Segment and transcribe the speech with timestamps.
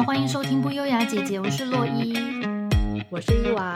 [0.00, 2.14] 好，欢迎收听不优雅姐姐，我是洛伊，
[3.10, 3.74] 我是伊娃。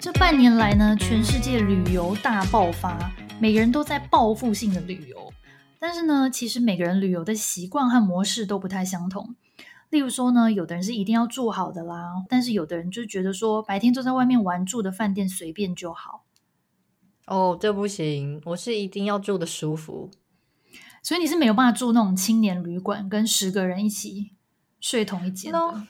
[0.00, 5.32] 这半年来呢，全世界旅游大爆发，每个人都在报复性的旅游。
[5.78, 9.36] 但是呢，其实每个人旅游的习惯和模式都不太相同。
[9.90, 16.24] 例如说呢，有的人是一定要住好的啦，但是有的人就觉得说，白天坐在外面玩，住的饭店随便就好。
[17.28, 20.10] 哦，这不行，我是一定要住的舒服。
[21.00, 24.32] 所以你是没有办法住那种青年旅馆，跟十个人一起
[24.80, 25.58] 睡同一间的。
[25.58, 25.82] No,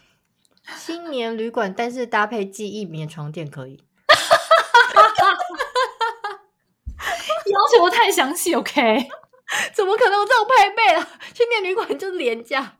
[0.78, 3.82] 青年旅馆，但是搭配记忆棉床垫可以。
[7.46, 9.08] 要求太详细，OK？
[9.72, 11.08] 怎么可能有这种配备啊？
[11.34, 12.76] 新年旅馆就是廉价。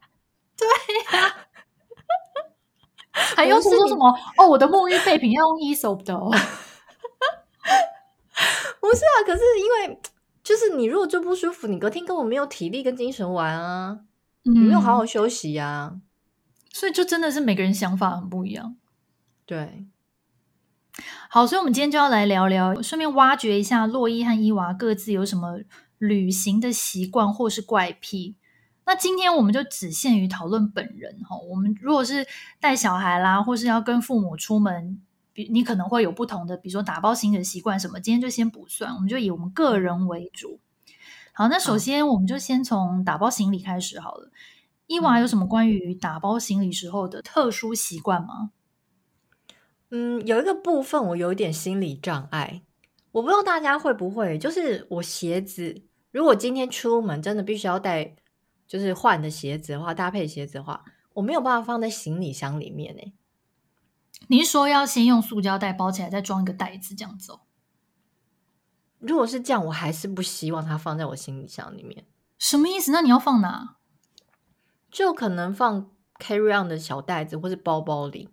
[0.57, 0.69] 对
[1.19, 1.37] 呀、啊，
[3.37, 4.15] 还要说说什么？
[4.37, 6.30] 哦，我的沐浴备品要用 Aesop 的哦。
[8.80, 9.99] 不是啊，可是因为。
[10.45, 14.08] 就是你如果就不舒服，你隔天根本没有体力跟精神玩啊，嗯、
[14.48, 16.01] 你没有好好休息呀、啊，
[16.73, 18.77] 所以就真的是每个人想法很不一样。
[19.45, 19.87] 对，
[21.29, 25.60] 好，所以我们今天就要来聊聊，顺便挖掘一下洛伊和伊娃各自有什么
[25.99, 28.37] 旅行的习惯或是怪癖。
[28.87, 32.26] 那今天我们就只限于讨论本人哈，我们如果是
[32.59, 35.01] 带小孩啦，或是要跟父母出门。
[35.35, 40.59] 比你可能会有不同的，比如说打包行李的习惯什么，今天就先不算，我们就以我们个人为主。
[41.39, 44.27] 好，那首先我们就先从打包行李开始好了。
[44.27, 44.33] 嗯、
[44.89, 48.51] 伊娃有什么关于打包行李时候的特殊习惯吗？
[49.91, 52.63] 嗯，有一个部分我有一点心理障碍，
[53.13, 58.16] 我不知道大家会不会，就是我鞋子，如果今天出门真的必须要带，
[58.66, 63.13] 就是换的鞋子的话，搭配鞋子的话，我没有办法放在行李箱里面呢。
[64.27, 67.43] 你是说要先用塑胶袋包起来，再装一个袋子这样子哦？
[69.00, 72.04] 如果是这样，我还是不希望它放在我行李箱里面。
[72.38, 72.93] 什么意思？
[72.93, 73.77] 那你要放哪？
[74.91, 78.31] 就可能放 carry on 的小袋子或是包包里。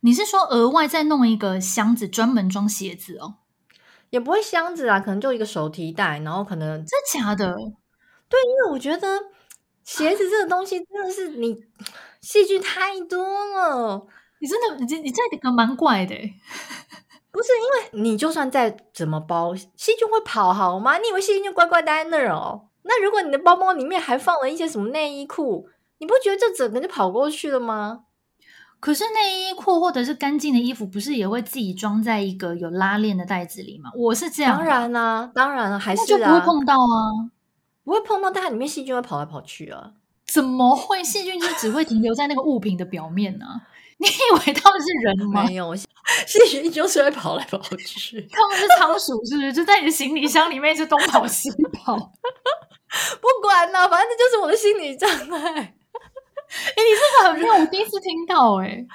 [0.00, 3.36] 你是说额外再弄一个箱子专门装鞋子哦？
[4.10, 7.54] 也不会箱子啊，可能就一个手提袋，然后可能真假的？
[8.28, 9.06] 对，因为我觉得
[9.84, 11.64] 鞋子这个东西真的是你
[12.20, 14.06] 细菌太多了。
[14.40, 16.14] 你真的，你这你这个蛮怪的，
[17.32, 20.98] 不是因为你就算再怎么包，细菌会跑好吗？
[20.98, 22.68] 你以为细菌就乖乖待在那儿哦？
[22.82, 25.66] 那如果你的包包里面还放了一些什么内衣裤，
[25.98, 28.04] 你不觉得这整个就跑过去了吗？
[28.78, 33.90] 可是内衣裤或者是干净的衣服，不是也会自己装在一个有拉链的袋子里吗？
[33.96, 37.30] 我是这样，当然啦、啊，当然了，还是、啊、就不会碰到啊，
[37.84, 39.92] 不会碰到，但它里面细菌会跑来跑去啊？
[40.26, 41.02] 怎么会？
[41.04, 43.62] 细菌就只会停留在那个物品的表面呢、啊？
[44.02, 45.44] 你以为他们是人吗？
[45.46, 45.86] 没有，细
[46.50, 48.28] 菌就是会跑来跑去。
[48.32, 49.52] 他们是仓鼠，是不是？
[49.52, 51.94] 就在你的行李箱里面，就东跑西跑。
[51.96, 55.52] 不管了，反正这就是我的心理障碍。
[55.52, 58.66] 哎、欸，你这个很妙，我第一次听到、欸。
[58.66, 58.86] 哎，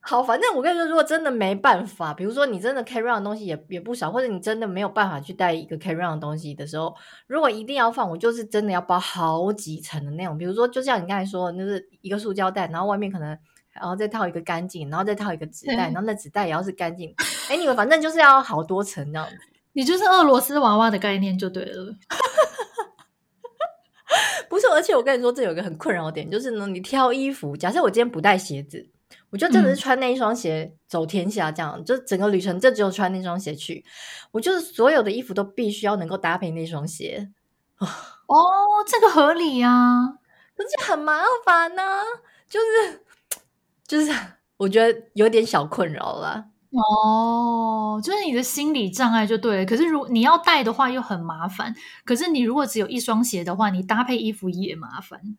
[0.00, 6.94] 好，反正我跟你说，如果真的没办法，比如说你真的 carry on 的东西也也不少，或者你真的没有办法去带一个 carry on 的东西的时候，
[7.26, 10.36] 如果一定要放，我就是真的要包好几层的那种。
[10.36, 13.38] 比如说，就像你刚才说的，就是一个塑胶袋，然后外面可能。
[13.74, 17.12] 然后再套一个干净，然后再套一个纸袋，然后那纸袋也要是干净。
[17.48, 19.36] 哎，你们反正就是要好多层这样子。
[19.72, 21.94] 你就是俄罗斯娃娃的概念就对了。
[24.48, 28.88] 不是，而且我跟你说，这有一个很困扰的点，就是呢，你挑衣服，假设我今天不带鞋子，
[29.30, 33.84] 我就真的是穿那一双鞋走天下，这样、嗯、就整个旅程就只有穿那双鞋去。
[34.30, 37.30] 我就是所有的衣服都必须要能够搭配那双鞋。
[37.80, 37.86] 哦，
[38.86, 40.18] 这个合理呀、啊，
[40.56, 42.04] 可是很麻烦呢、啊，
[42.48, 43.03] 就是。
[43.86, 44.12] 就是
[44.56, 49.64] 我觉得有点小困扰了哦，就是你的心理障碍就对了。
[49.64, 51.72] 可是如果你要带的话又很麻烦，
[52.04, 55.36] 可是你如果只有一双鞋的话，你搭配衣服也麻烦。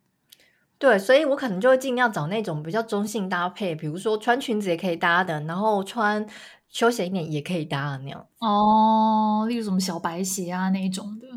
[0.78, 6.26] 对，所以我可能就会尽量找那种比较中性搭配，比如说穿裙子也可以搭的，然后穿
[6.70, 8.26] 休闲一点也可以搭的那样。
[8.40, 11.28] 哦，例如什么小白鞋啊那种的，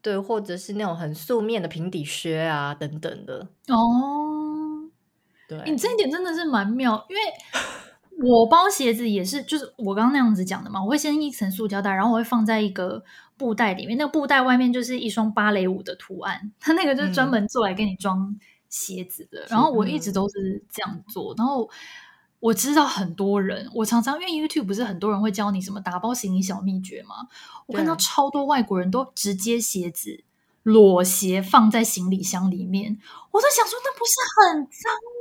[0.00, 3.48] 对，或者是那种很素面的平底靴啊等等的。
[3.68, 4.71] 哦。
[5.60, 7.22] 欸、你这一点真的是蛮妙，因为
[8.28, 10.82] 我包鞋子也是，就是我刚刚那样子讲的嘛。
[10.82, 13.02] 我会先一层塑胶袋，然后我会放在一个
[13.36, 18.36] 布袋里面，那个布袋外面就是一双芭蕾舞的图案，它那个就是专门做来给你装
[18.68, 19.40] 鞋子的。
[19.40, 21.34] 嗯、然后我一直都是这样做。
[21.36, 21.68] 然后
[22.38, 27.28] 我知道很多人，我常常因为 YouTube 不是很多人会教你什么打包行李小秘诀吗，
[27.66, 30.24] 我看到超多外国人都直接鞋子。
[30.64, 32.96] 裸鞋放在行李箱里面，
[33.32, 35.11] 我在想说，那不是很脏吗？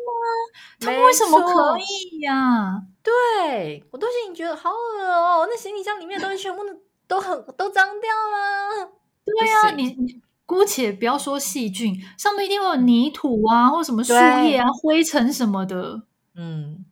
[0.80, 2.82] 他们为什么可以呀、啊？
[3.04, 6.74] 对，我都已经觉得好恶哦，那行李箱里面的东西全部都
[7.08, 8.92] 都很都脏掉了。
[9.26, 16.04] 对呀、啊，你你姑且不要说细菌，上面一定会有泥土啊，或什么树叶啊、灰尘什么的。
[16.36, 16.86] 嗯，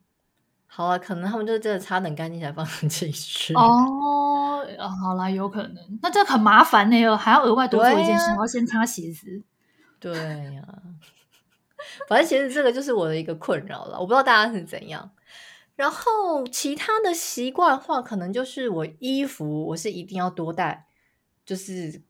[0.68, 3.54] 好啊，可能他们就是真的擦很干净才放进去。
[3.54, 4.66] 哦，
[5.02, 6.00] 好啦，有可能。
[6.02, 9.42] 那这很麻烦呢，还要额外多做一件事，我、啊、要先擦鞋子。
[10.00, 10.14] 对
[10.56, 10.80] 呀、啊，
[12.08, 14.00] 反正其实这个就是我的一个困扰了。
[14.00, 15.12] 我不知道大家是怎样。
[15.76, 20.88] 然后其他的习惯的话，可能就是我衣服我是一定要多带，
[21.46, 22.02] 就是。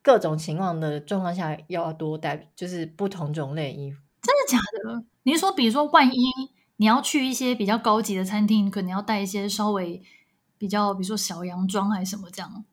[0.00, 4.00] 各种情况的状况下要多带，就是不同种类衣服。
[4.22, 5.04] 真的假的？
[5.24, 6.18] 你是说，比如说，万一
[6.76, 10.00] 你要去一些比较高级的餐厅，可能要带一些稍微
[10.56, 12.64] 比较，比如说小洋装还是什么这样？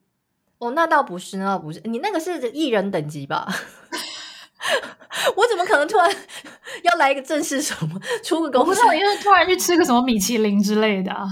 [0.60, 1.82] 哦，那倒不是，那倒不是。
[1.84, 3.52] 你那个是艺人等级吧？
[5.36, 6.10] 我怎么可能突然
[6.84, 8.62] 要来一个正式什么出个公司？
[8.62, 11.28] 我不知道，因为突然去吃个什么米其林之类的啊？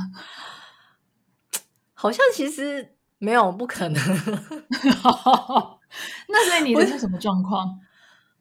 [1.94, 4.04] 好像其实没有，不可能。
[6.28, 7.80] 那所以你的是什么状况？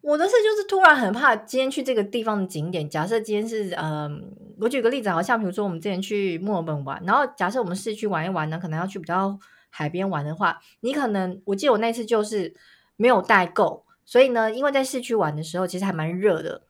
[0.01, 2.89] 我的是就是突然很怕今天去这个地方的景点。
[2.89, 4.11] 假设今天是嗯、呃，
[4.59, 9.39] 我举个例子，好像比如说我们之前去墨尔本玩，然后假设我们市区玩一玩呢，可能要去比较
[9.69, 12.53] 海边玩的话，你可能我记得我那次就是
[12.97, 16.61] 没有带够，所以呢，因为在市区玩的时候其实还蛮热的，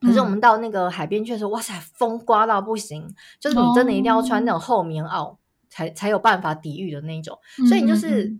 [0.00, 5.36] 可是我们到那个海边去的时候，嗯、哇塞，风刮到不行，就是你真的一定要穿那种厚棉袄
[5.68, 7.38] 才才有办法抵御的那种，
[7.68, 8.38] 所以你就是。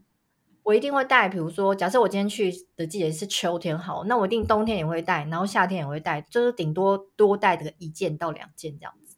[0.67, 9.15] 我一定会带，比如说，假设我今天去的季节是秋天，好，那我一定冬天也会带，然后夏天也会带，就是顶多多带个一件到两件这样子。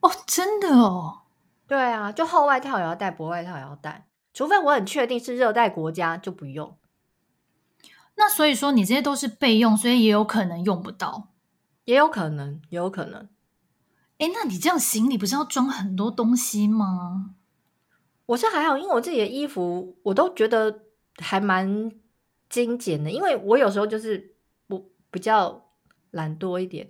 [0.00, 1.18] 哦，真的哦？
[1.66, 6.74] 对啊，就厚外套也要带，薄外套也要带，除非我很确定是热带国家就不用。
[8.16, 11.28] 那所以说你这些都是备用，所以也有可能用不到，
[11.84, 13.28] 也有可能，也有可能。
[14.18, 17.34] 哎，那你这样行李不是要装很多东西吗？
[18.26, 20.84] 我是还好，因为我自己的衣服我都觉得
[21.18, 21.90] 还蛮
[22.48, 24.36] 精简的，因为我有时候就是
[24.68, 25.66] 我比较
[26.12, 26.88] 懒惰一点，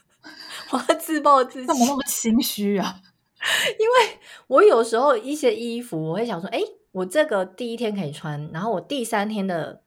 [0.72, 3.00] 我要自暴自弃，怎么那么心虚啊？
[3.78, 4.18] 因为
[4.48, 6.60] 我有时候一些衣服我会想说，哎，
[6.90, 9.84] 我这个第一天可以穿，然后我第三天的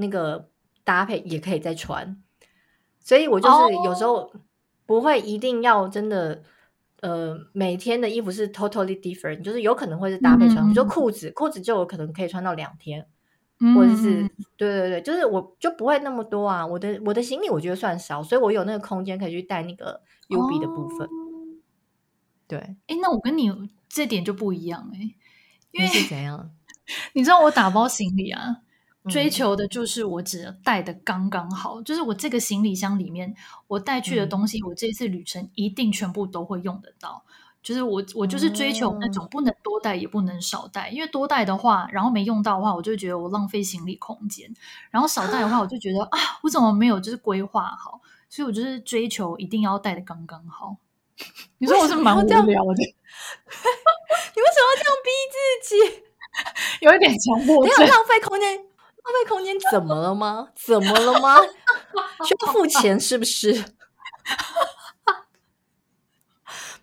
[0.00, 0.48] 那个
[0.82, 2.20] 搭配也可以再穿，
[2.98, 4.32] 所以我就是有时候
[4.84, 6.42] 不会一定要真的。
[7.02, 13.06] 呃，每天的衣服是 totally different，就是有可能会是搭配穿，比如说裤子，裤子就有可能可以穿到两天，
[13.58, 16.66] 嗯、或者是对对对，就是我就不会那么多啊。
[16.66, 21.06] 我的我的行李我觉得算少，所以我有那个空间可以去带那个 UB 的部分。
[21.06, 21.56] 哦、
[22.46, 23.50] 对，哎，那我跟你
[23.88, 24.98] 这点就不一样哎，
[25.70, 26.50] 因为是怎样？
[27.14, 28.58] 你知道我打包行李啊？
[29.08, 33.34] 追求的就是我只带的刚刚好，嗯、就是我这个行李箱里面
[33.66, 37.24] 我带去的东西，嗯、我这次旅程一定全部都会用得到。
[37.62, 44.48] 就是我我就是追求那种不能多带也不能少带，嗯、因为多带的话，然后没用到的话，我就觉得我浪费行李空间；
[44.90, 48.00] 然后少带的话，我就觉得啊，啊，我怎么没有就是规划好？
[48.30, 50.76] 所以我就是追求一定要带的刚刚好。
[51.58, 52.62] 你说我是蛮无聊的， 你为什
[54.56, 55.36] 么要这样逼自
[55.68, 55.74] 己？
[56.80, 58.58] 有一点强迫 症，浪费空间。
[59.04, 60.48] 浪费空间怎么了吗？
[60.54, 61.36] 怎么了吗？
[62.26, 63.52] 需要付钱是不是？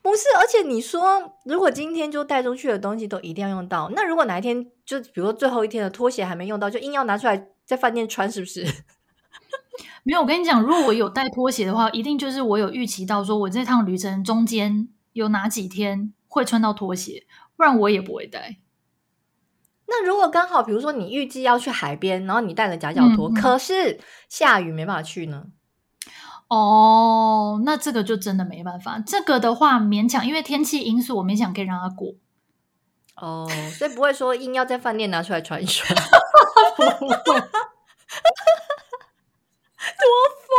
[0.01, 8.63] 不是，而且你说，如果今天就带出去的东西都一定要用到，那如果哪一天就比如说最后一天的拖鞋还没用到，就硬要拿出来在饭店穿，是不是？
[10.03, 18.59] 没有，我跟你讲，如果我有带拖鞋的话，一定就是我有预期到，说我这趟旅程中间有哪几天会穿到拖鞋，不然我也不会带。
[19.88, 25.46] 那如果刚好，比如说你预计要去海边，然后你带了夹脚拖，嗯、可是下雨没办法去呢？
[26.50, 29.00] 哦，那这个就真的没办法。
[29.06, 32.13] 这个的话勉强，因为天气因素，我勉强可以让它过。
[33.15, 35.94] 哦，所以不会说硬要在饭店拿出来穿一穿。
[36.77, 36.86] 多
[40.46, 40.58] 疯！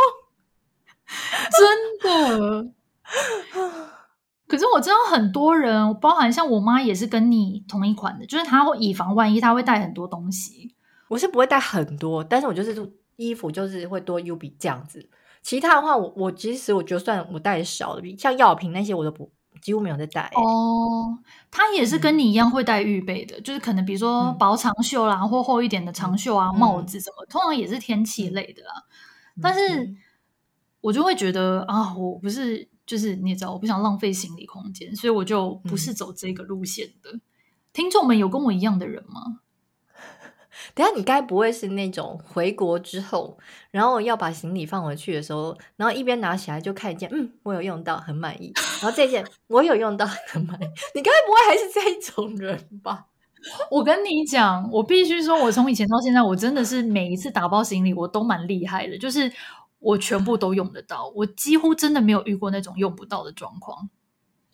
[1.57, 2.71] 真的。
[4.49, 10.73] 可是我知道很多人，包含像我妈也是跟你同一款的，就是她会以防万一，她会带很多东西。
[11.07, 15.07] 我是不会带很多，但是我就是衣服就是会多 UB 这样子。
[15.43, 19.29] 其他的话我，我我其实我觉得算我带的少的，像药品那些我都不
[19.61, 20.31] 几乎没有在带。
[20.33, 21.15] 哦，
[21.51, 28.71] 她也是跟你一样会带预备的，嗯、就是可能比如说薄长袖啦，或厚一点的长袖啊，嗯、帽子什么，通常也是天气类的啦。
[29.35, 29.93] 嗯、但是
[30.81, 32.67] 我就会觉得啊，我不是。
[32.89, 37.11] 就是你也知道，我不想浪费行李空间，所以我就不是走这个路线的。
[37.11, 37.21] 嗯、
[37.71, 39.41] 听众们有跟我一样的人吗？
[40.73, 43.37] 等下你该不会是那种回国之后，
[43.69, 48.51] 然后要把行李放回去的时候，然后一边拿起来就看一件，嗯，我有用到，很满意。
[48.81, 50.65] 然后这件我有用到，很满意。
[50.95, 53.05] 你该不会还是这一种人吧？
[53.69, 59.31] 我跟你讲，我必须说，我从以前到现在，我真的是每一次打包行李，我都蛮厉害的，就是
[59.79, 63.89] 我全部都用得到，我几乎真的没有遇过那种用不到的状况。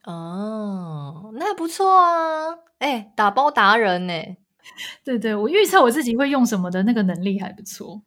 [0.04, 2.50] 哦，那不错啊！
[2.78, 4.14] 哎、欸，打包达人呢？
[5.04, 8.04] 对对，我预测我自己会用什么的那个能力还不错。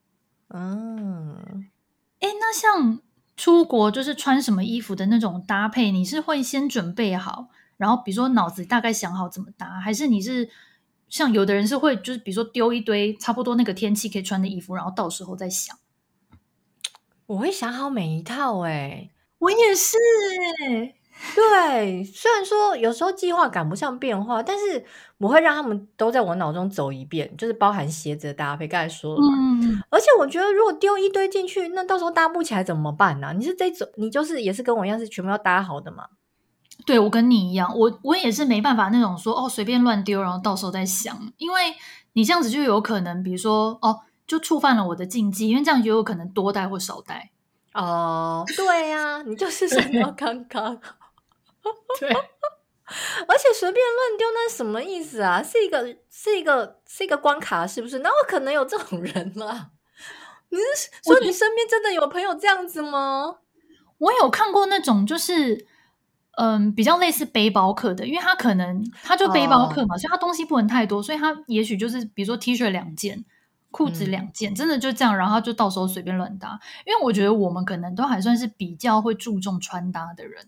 [0.49, 1.69] 嗯，
[2.21, 3.01] 哎，那像
[3.37, 10.49] 出国就是穿什么衣服的那种搭配，你是会先准备好，然后比如说脑子大概想好怎么搭，还是你是
[11.09, 15.77] 像有的人是会就是比如说丢一堆差不多那个天气可以穿的衣服，然后到时候再想？
[17.29, 19.97] 我会想好每一套，哎，我也是，
[20.67, 20.95] 哎。
[21.35, 24.85] 对，虽然说有时候计划赶不上变化，但是
[25.19, 28.69] 我会让他们都在我脑中走一遍，就是包含鞋子的搭配。
[28.69, 33.27] 刚才说了嘛，嗯，而且我觉得如果丢一堆进去，那到时候搭不起来怎么办呢？
[33.27, 33.33] 啊？
[33.33, 36.07] 你是这种，你就是也是跟我一样，是全部要搭好的嘛？
[36.87, 41.75] 对，我跟你一样，我我也是没办法那种说哦随便乱丢，然后到时候再想，因为
[42.13, 47.33] 你这样子就有可能，比如说哦就触犯了我的禁忌，因为这样就有可能多带或少带。
[47.75, 50.77] 哦，对呀，啊，你就是想要刚刚。
[51.99, 52.09] 对，
[53.27, 55.43] 而且随便乱丢，那什么意思啊？
[55.43, 57.99] 是一个，是一个，是一个关卡，是不是？
[57.99, 59.71] 哪有可能有这种人吗？
[60.51, 63.39] 你是说你身边真的有朋友这样子吗？
[63.99, 65.67] 我有看过那种，就是
[66.39, 73.25] 嗯，比较类似背包客的，因为他可能他就背包客嘛，哦、所以他东西不能太多，所以他也许就是比如说 T 恤两件，
[73.71, 76.59] 裤子两件，嗯、真的就这样，然后他就到时候随便乱搭。
[76.87, 80.47] 因为我觉得我们可能都还算是比较会注重穿搭的人。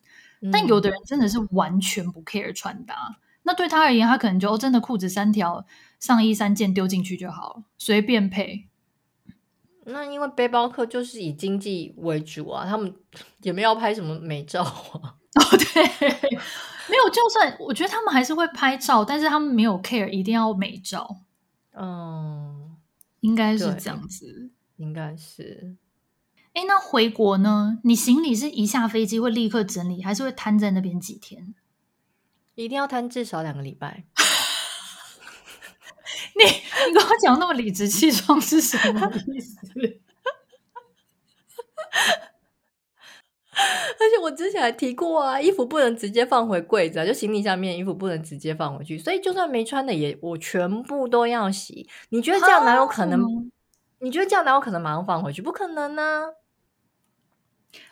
[0.51, 5.67] 但有的人真的是完全不 care 穿搭，嗯、那对他而言，他可能就真的裤子三条，
[5.99, 8.67] 上衣三件丢进去就好了，随便配。
[9.85, 12.95] 那因为背包客就是以经济为主啊，他们
[13.43, 14.73] 也没有要拍什么美照啊。
[15.37, 15.83] 哦，对，
[16.89, 21.19] 没有，就算我觉得他们还是会拍照，但是他们没有 care 一定要美照。
[21.75, 22.70] 嗯，
[23.21, 25.77] 应该是这样子，应该是。
[26.53, 27.79] 哎，那回国呢？
[27.85, 31.55] 你行李是一下飞机会立刻整理，还是会摊在那边几天？
[32.57, 34.05] 一定要摊至少两个礼拜。
[36.37, 39.57] 你你跟我讲那么理直气壮是什么意思？
[44.09, 51.89] 且我之前还提过啊，衣服不能直接放回柜子啊，就行李下面衣服不能直接放回去，所以就算没穿的也我全部都要洗。
[52.09, 53.51] 你觉得这样哪有可能？
[53.99, 55.43] 你觉得这样哪有可能马上放回去？
[55.43, 56.25] 不可能呢、啊。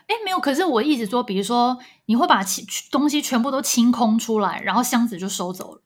[0.06, 0.40] 哎，没有。
[0.40, 5.82] 可是我一直说，比如说，你会把其东西全部都清空出来，然后箱子就收走了。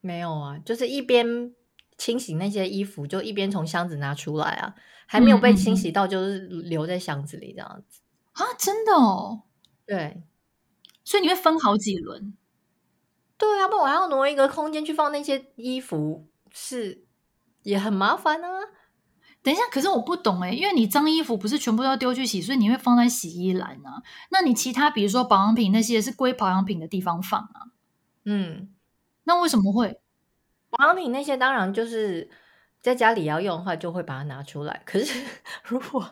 [0.00, 1.52] 没有啊，就是一边
[1.96, 8.00] 清洗那些衣服，就一边从箱子拿出来啊，还没有被清洗到，就是留在箱子里这样子。
[8.38, 9.42] 啊，真的哦。
[9.86, 10.22] 对，
[11.04, 12.34] 所以你会分好几轮。
[13.36, 17.04] 对啊，不然我还要挪一个空间去放那些衣服，是
[17.62, 18.48] 也很麻烦啊。
[19.40, 24.02] 等一下，可是我不懂哎，因为你脏衣服不是全部都要丢去洗，所以你会放在洗衣篮啊？
[24.30, 27.70] 那你其他比如说保养品那些是归保养品的地方放啊？
[28.24, 28.74] 嗯，
[29.24, 30.00] 那为什么会？
[30.70, 32.28] 保养品那些当然就是
[32.82, 34.82] 在家里要用的话，就会把它拿出来。
[34.84, 35.24] 可是
[35.64, 36.04] 如果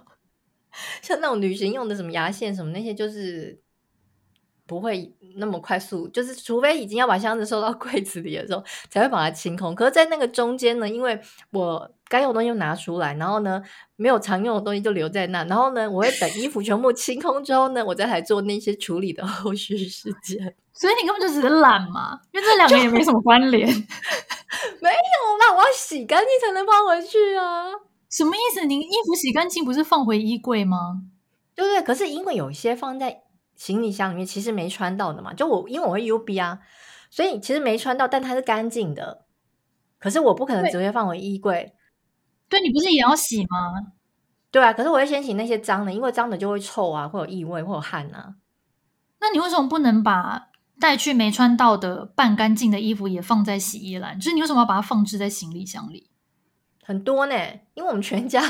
[1.02, 3.60] 像那种旅行用的什么牙线什么那些，就是。
[4.68, 9.72] 不会那么快速，就是除非已经要把箱子收到 柜子里的时候，才会把它清空。
[9.72, 11.20] 可是，在那个中间呢，因为
[11.52, 13.62] 我该用的东西又拿出来，然后呢，
[13.94, 20.56] 没有常用的东西就留在那，然后呢，我会等衣服全部清空之后呢，我再来做那些处理的后续事件。
[20.74, 23.68] 所以你根本就只是懒嘛，因为这两个也没什么关联。
[24.82, 27.66] 没有啦，我要洗干净才能放回去啊。
[28.10, 28.64] 什么意思？
[28.66, 31.02] 你衣服洗干净不是放回衣柜吗？
[31.54, 31.82] 对不对？
[31.82, 33.22] 可是因为有一些放在。
[33.58, 36.58] 行李箱里面其实没穿到的嘛，就我因为我会 UB 啊，
[37.10, 39.24] 所以其实没穿到，但它是干净的。
[39.98, 41.72] 可是我不可能直接放回衣柜。
[42.50, 43.94] 对，你不是也要洗吗？
[44.50, 48.34] 对啊，可是我会先洗那些脏的，因为脏的就会臭啊，会有异味，会有汗啊。
[49.20, 54.20] 那你为什么不能把带去没穿到的半干净的衣服也放在洗衣篮？
[54.20, 56.10] 就是你为什么要把它放置在行李箱里？
[56.86, 57.34] 很多呢，
[57.74, 58.40] 因为我们全家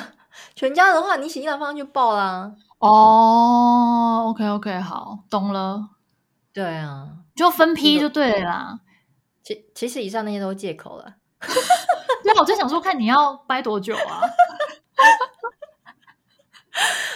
[0.55, 2.52] 全家的话，你洗衣篮放上去爆啦。
[2.78, 5.88] 哦、oh，OK OK，好，懂了。
[6.52, 8.81] 对啊，就分批就对了啦。
[9.43, 11.14] 其其实以上那些都是借口了。
[12.23, 14.21] 对啊，我就想说，看你要掰多久啊？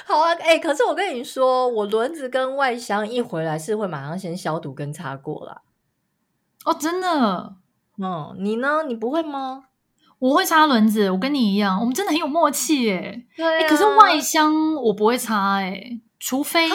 [0.06, 5.60] 好啊，哎、欸，可是我跟你说，我轮子跟外箱一回来是会马上先消毒跟擦过啦。
[6.64, 7.56] 哦，真的？
[7.98, 8.84] 嗯，你呢？
[8.84, 9.64] 你不会吗？
[10.20, 13.26] 我会擦轮子，我跟你一样，我们真的很有默契耶。
[13.36, 16.68] 对、啊，可是外箱我不会擦哎，除非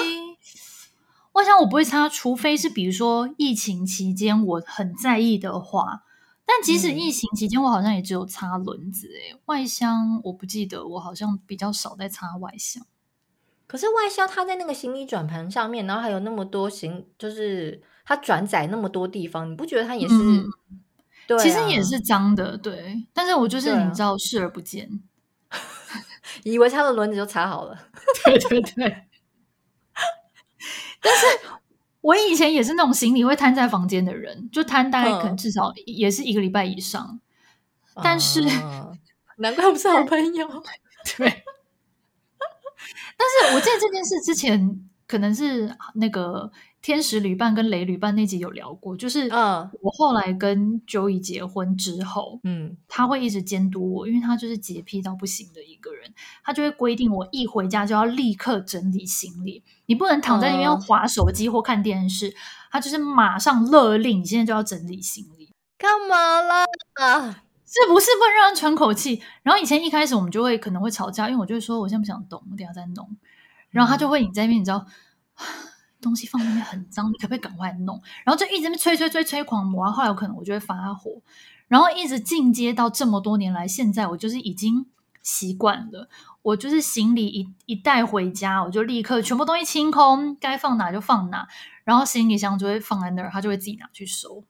[1.33, 6.03] 外箱我不会擦，除非是比如说疫情期间我很在意的话，
[6.43, 12.83] 但即使疫情期间，我好像也只有擦轮子诶，外箱我不记得，我好像比较少在擦外箱。
[13.67, 20.15] 可是外箱它在那个行李转盘上面，然后还有那么多行，就是它转载那么多地方，你不觉得它也是？
[21.25, 23.05] 嗯、对、啊，其实也是脏的，对。
[23.13, 24.89] 但是我就是你知道视而不见，
[26.43, 27.77] 以为它的轮子就擦好了。
[28.25, 29.03] 对对对。
[31.01, 31.25] 但是
[32.01, 37.19] 我以前也是那种行李会摊在房间的人，就摊大概可能至少也是一个礼拜以上。
[37.95, 38.91] 嗯、但是、呃、
[39.37, 40.47] 难怪不是好朋友，
[41.17, 41.43] 对。
[43.17, 46.51] 但是我记得这件事之前，可能是那个
[46.85, 49.27] 天使旅伴跟雷旅伴那集有聊过，就是
[49.81, 56.13] 我后来跟 Joey 结婚之后，嗯，他会一直监督我，因为他就是洁癖到不行的一个人，
[56.43, 62.31] 他就会规定我一回家就要立刻整理行李，你不能躺在那边划手机或看电视，
[62.69, 65.49] 他就是马上勒令你现在就要整理行李，
[65.79, 66.65] 干嘛啦？
[67.65, 69.19] 是不是不能让人喘口气？
[69.41, 73.17] 然后以前一开始我们就会可能会吵架，因为我就会说我现在不想动，我等下再弄。
[73.71, 74.85] 然后他就会你在那边，你知道
[76.05, 78.01] 东西放在那边很脏，你可不可以赶快弄？
[78.23, 79.91] 然后就一直在催催催催狂魔。
[79.91, 81.21] 后来有可能我就会发火，
[81.67, 84.85] 然后一直进阶到这么多年来，现在我就是已经
[85.21, 86.07] 习惯了。
[86.43, 91.47] 我就是行李一一带回家，我就立刻全部东西清空，该放哪就放哪，
[91.83, 94.43] 然后行李箱就会放在那儿，他就会自己拿去收。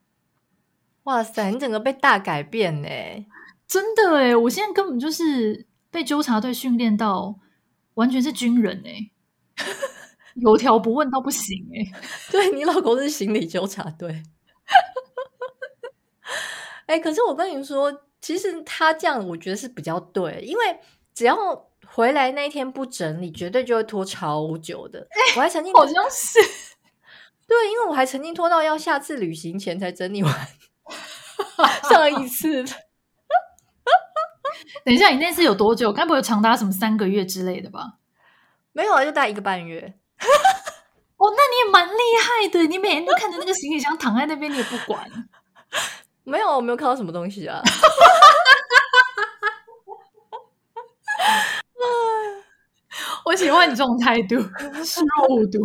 [1.03, 2.89] 哇塞，你整个被大改变呢！
[3.67, 7.39] 真的诶，我现在根本就是被纠察队训练到
[7.93, 9.12] 完全是军人诶，
[10.36, 11.92] 有条不紊到不行诶。
[12.32, 14.24] 对，你老公是行李纠察队。
[16.88, 20.80] 哎，可是我跟你说，其实他这样我觉得是比较对，因为
[21.13, 21.36] 只要
[21.88, 25.08] 回来那一天不整理，绝对就会拖超久的。
[25.36, 26.39] 我还曾经好像是
[27.48, 30.48] 对，因为我还曾经拖到要下次旅行前才整理完。
[31.89, 32.63] 上一次，
[34.84, 35.94] 等一下，你那次有多久？
[35.94, 38.00] 该不会有长达什么三个月之类的吧？
[38.74, 39.98] 没有啊，就大一个半月。
[41.17, 45.09] 哦，那你也蛮厉害的，你每天都看着那个行李箱躺在那边，你也不管。
[46.24, 47.61] 没有，我没有看到什么东西啊。
[53.25, 54.35] 我喜欢你这种态度，
[54.83, 55.59] 视若无睹。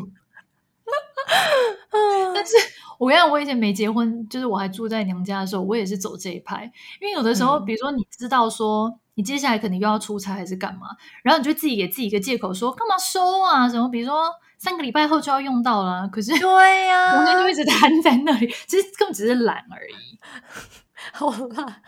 [2.34, 2.56] 但是。
[3.00, 6.70] 我跟你讲，我以前没结婚，就是我还住在娘家的时候，我也是走这一派。
[7.00, 13.86] 因为有的时候，嗯、比如说你知道说你接下来可能又要出差还是干嘛，然后你就自己给自己一个借口说干嘛收啊什么？
[13.90, 20.18] 比如说三个礼拜后就要用到了，可是对呀， 我就一直瘫在那里，其实根本只是懒而已。
[21.12, 21.82] 好啦，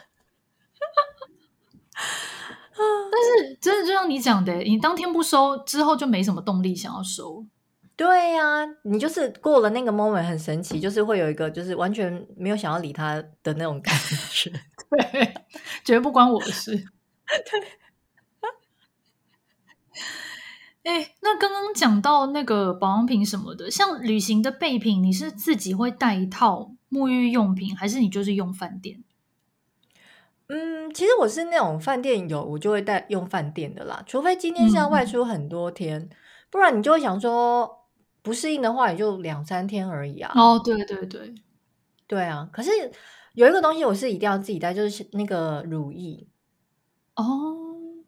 [2.76, 7.46] 但是真的就像你讲的，你当天不收之后就没什么动力想要收。
[7.94, 13.94] 对呀、啊，你就是过了那个 moment 很神奇，就是会有一个就是完全没有想要理他的那种感
[14.32, 14.50] 觉，
[14.90, 15.34] 对，
[15.84, 16.84] 觉得不关我的事。
[20.82, 29.02] 对， 哎，那刚刚讲到那个保养品什么的，像旅行的备品，你是自己会带一套沐浴用品，还是你就是用饭店？
[30.48, 36.11] 嗯，其实我是那种饭店有，我就会带用饭店的啦，除非今天是要外出很多天，嗯、
[36.50, 37.78] 不然你就会想说。
[38.24, 40.30] 不适应的话，也就两三天而已啊。
[40.37, 41.35] 哦，对对对，
[42.06, 42.48] 对啊。
[42.52, 42.70] 可是
[43.35, 46.24] 有一个东西我是一定要自己带，就是那个乳液。
[47.16, 48.05] 哦，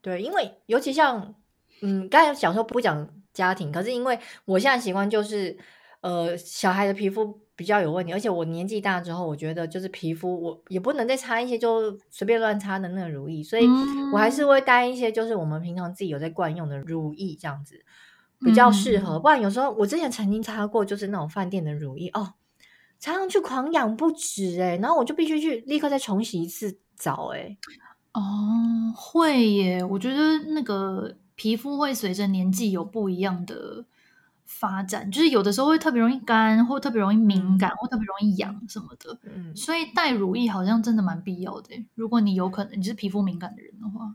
[0.00, 1.34] 对，因为尤其像
[1.80, 5.56] 嗯，刚才讲说不讲家庭，可是因为我现在习惯就是
[6.00, 13.66] 呃，小孩的皮肤比较有问题，而且我年纪大之后，我觉得就是皮肤我也不能再擦一些就随便乱擦的那个乳液，所以
[14.12, 17.84] 我还是会带一些就是我们平常自己有在惯用的乳液这样子。
[18.44, 22.34] 比较适合，不然有时候我之前曾经擦过，就是那种饭店的乳液哦，
[22.98, 27.56] 擦上去狂痒不止哎，然后我就必须去立刻再重洗一次澡哎。
[28.14, 33.84] 哦，会耶，我觉得那个皮肤会随着年纪有不一样的
[34.44, 39.18] 发展，就是有的时候会特别容易干，或特别容易敏感，嗯、或特别容易痒什么的。
[39.24, 44.14] 嗯，所以带乳液好像真的蛮必要的，如果你有可能你是皮肤敏感的人的话。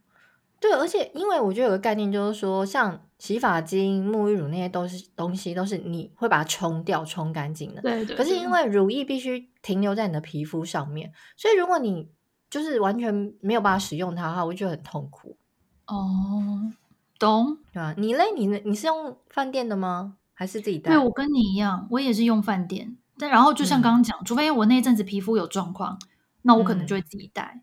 [0.60, 7.82] 对，而且因为我觉得有个概念，就是说，像洗发精、沐浴乳那些都是东西，都是你会把它冲掉、冲干净的。
[7.84, 8.16] 对，对对。
[8.16, 12.10] 可是因为乳液必须停留在你的皮肤上面，所以如果你
[12.50, 15.36] 就是完全没有办法使用它的话，我就觉得很痛苦。
[15.88, 16.72] 哦，
[17.20, 17.58] 懂。
[17.74, 17.94] 对吧？
[17.98, 18.26] 你嘞？
[18.36, 20.18] 你你是用饭店的吗？
[20.34, 20.92] 还是自己带？
[20.92, 22.98] 对，我跟你一样，我也是用饭店。
[23.20, 26.00] 但然后就像刚刚讲，嗯、除非我那阵子皮肤有状况，
[26.44, 27.54] 那我可能就会自己带。
[27.56, 27.62] 嗯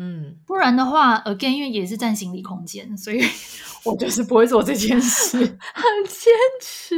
[0.00, 3.20] 嗯，不然的话，again，因为也是占行李空间，所以
[3.84, 5.36] 我就是不会做这件事，
[5.74, 6.96] 很坚持，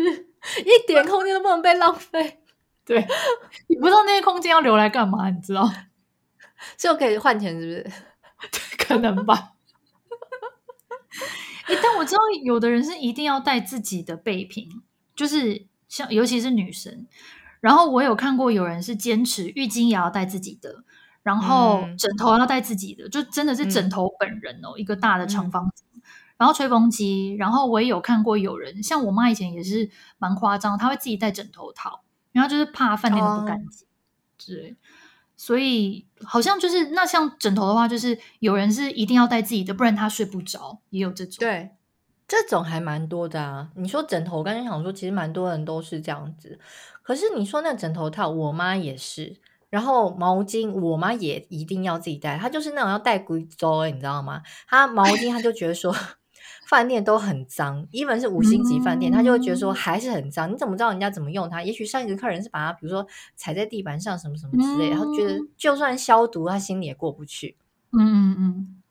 [0.61, 2.41] 一点空间都不能被浪费。
[2.85, 3.07] 对，
[3.69, 5.67] 你不知道那些空间要留来干嘛，你知道？
[6.77, 8.77] 就可以换钱，是不是？
[8.79, 9.53] 可能吧。
[11.67, 14.69] 哎、欸，但我知道有的人是一定要带自己的备品，
[15.15, 17.07] 就是像尤其是女生。
[17.61, 20.83] 然后我有看过有人是坚持浴巾也要带自己的，
[21.23, 25.87] 然后枕头要带自己的，嗯、就真的是枕头本人哦，嗯、一个大的长方形。
[25.95, 26.03] 嗯、
[26.39, 33.87] 然后吹风机，然后我也有看过有人，像我妈以前也是蛮夸张，她会自己带枕头套，然后就是怕饭店的不干净，
[34.47, 34.77] 对、哦。
[35.41, 41.37] 所以好像就是那像枕头的话，就是有人是一定要带自己的，不然他睡不着，也有这种。
[41.39, 41.71] 对，
[42.29, 43.71] 这种还蛮多的啊。
[43.75, 46.61] 你说枕头，我刚才想说，其实蛮多人都是这样子。
[47.03, 49.39] 可是你说那枕头套，我妈也是。
[49.71, 52.37] 然后毛巾，我妈也一定要自己带。
[52.37, 54.43] 她就是那种要带贵州，你知道吗？
[54.69, 55.97] 她毛巾，她就觉得说。
[56.71, 60.53] 饭店都很脏，even 是五星级饭店，嗯、他就会觉得说还是很脏。
[60.53, 61.61] 你怎么知道人家怎么用它？
[61.65, 63.05] 也许上一个客人是把它，比如说
[63.35, 67.57] 踩在地板上什么什么之类，然后、嗯、觉得就算消毒，他心里也过不去。
[67.91, 68.83] 嗯嗯嗯，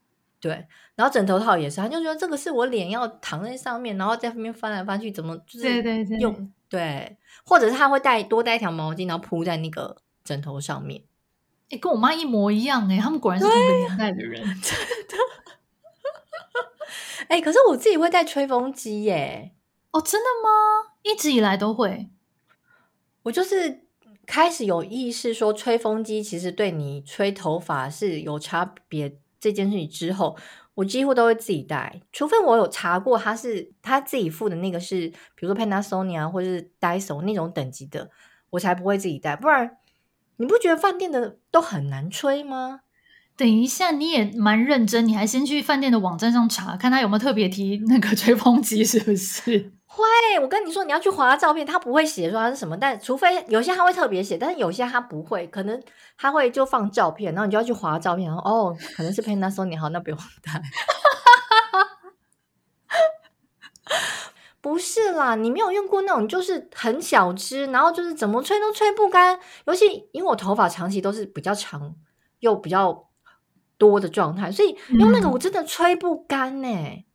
[0.42, 0.68] 对。
[0.96, 11.02] 然后枕头套也是，他就觉得这个是我脸要躺在上面，然后在上面翻来翻去，怎么就是用对对对，对，或者是他会带多带一条毛巾，然后铺在那个枕头上面。
[11.70, 15.16] 哎，跟我妈一模一样哎，他们果然是同个年代的人， 真的。
[17.30, 19.54] 哎、欸，可是我自己会带吹风机耶！
[19.92, 20.94] 哦，真的吗？
[21.04, 22.10] 一直以来都会。
[23.24, 23.86] 我就是
[24.26, 30.38] 开始有意识说，吹风机其实对你吹头发是有差别这件事情之后，
[30.76, 38.10] 我几乎都会自己带，除非我有查过他是他自己付的那个是，比如说 Panasonic 啊，或者是 Dyson 那种等级的，
[38.52, 39.36] 我才不会自己带。
[39.36, 39.78] 不然，
[40.38, 42.82] 你不觉得饭店的都很难吹吗？
[43.40, 49.72] 等一下，你也蛮认真，你还先去饭店的网站上查，看他有没有特别提那个 吹风机，是不是？
[49.86, 50.04] 会，
[50.42, 55.82] 我跟你说，你要去滑照片，他不会写说他是什么，但除非有些他会特别写，但是有些他不会，可能
[56.18, 60.62] 他会就放照片，然后你就要去滑照片，然后哦，可能是 Panasonic 好，那不用带。
[64.60, 71.96] 不是啦，你没有用过那种，就是很小支，然后就是怎么吹都吹不干，尤其因为我头发长期都是比较长，
[72.42, 73.06] 又比较。
[73.80, 77.06] 多的状态，所以用那个我真的吹不干呢、欸。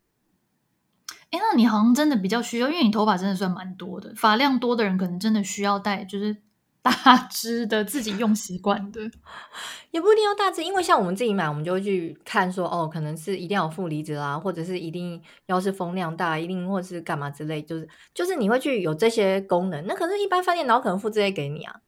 [1.31, 6.35] 哎、嗯，那你好像真的比较需要，因为你头发真的算蛮多的，发量多的人可能真的需要带，就是
[6.81, 6.91] 大
[7.29, 9.01] 支的自己用习惯的，
[9.91, 19.85] 也不一定要大支，因为像我们自己买，我们就会去看说，哦，可能是一定要有负离子啦，或者是一定要是风量大，一定或者是干嘛之类，就是就是你会去有这些功能。
[19.85, 21.81] 那可是，一般饭店哪可能付这些给你啊？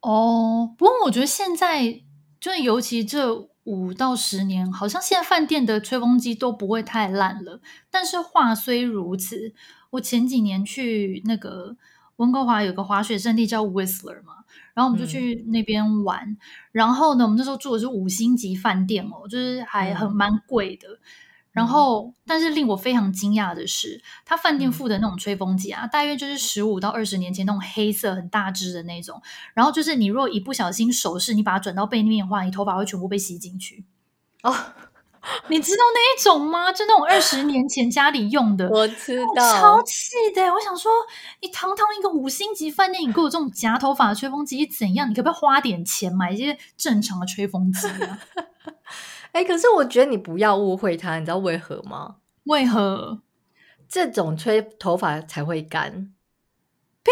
[0.00, 2.02] 哦，不过我觉得现在。
[2.40, 7.60] 就尤其这五到十年，好像现在饭店的吹风机都不会太烂了。
[7.90, 9.52] 但是话虽如此，
[9.90, 11.76] 我前几年去那个
[12.16, 14.44] 温哥华有个滑雪胜地叫 Whistler 嘛，
[14.74, 16.24] 然后我们就去那边玩。
[16.30, 16.36] 嗯、
[16.72, 20.88] 然后呢，我们那时候住的是五星级饭店哦，就是还很蛮贵的。
[20.88, 20.98] 嗯
[21.56, 29.22] 然后，但是令我非常惊讶的是，他饭店附的那种吹风机啊，大约就是十五到二十年前那种黑色很大只的那种。
[29.54, 33.86] 然后就是你若一不小心手势，你把它转到背面的话，你头发会全部被吸进去。
[34.42, 34.54] 哦，
[35.48, 36.70] 你知道那一种吗？
[36.70, 40.42] 就那种二十年前家里用的， 我知道，超气的。
[40.52, 40.92] 我想说，
[41.40, 45.08] 你堂堂一个五星级饭店，你给我这种夹头发的吹风机怎样？
[45.08, 48.20] 你可不可以花点钱买一些正常的吹风机啊？
[49.36, 52.16] 哎，可是我觉得你不要误会他，你知道为何吗？
[52.44, 53.20] 为何
[53.86, 56.10] 这种吹头发才会干？
[57.02, 57.10] 屁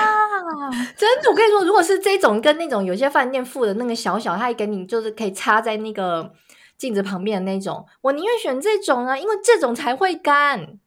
[0.00, 0.70] 啦！
[0.96, 6.32] 真的，我跟你说，如果是这种跟那种有些饭店附的那个小小，它还给你就是可以插在那个
[6.78, 10.78] 镜子旁边的那种，我宁愿选这种啊，因为这种才会干。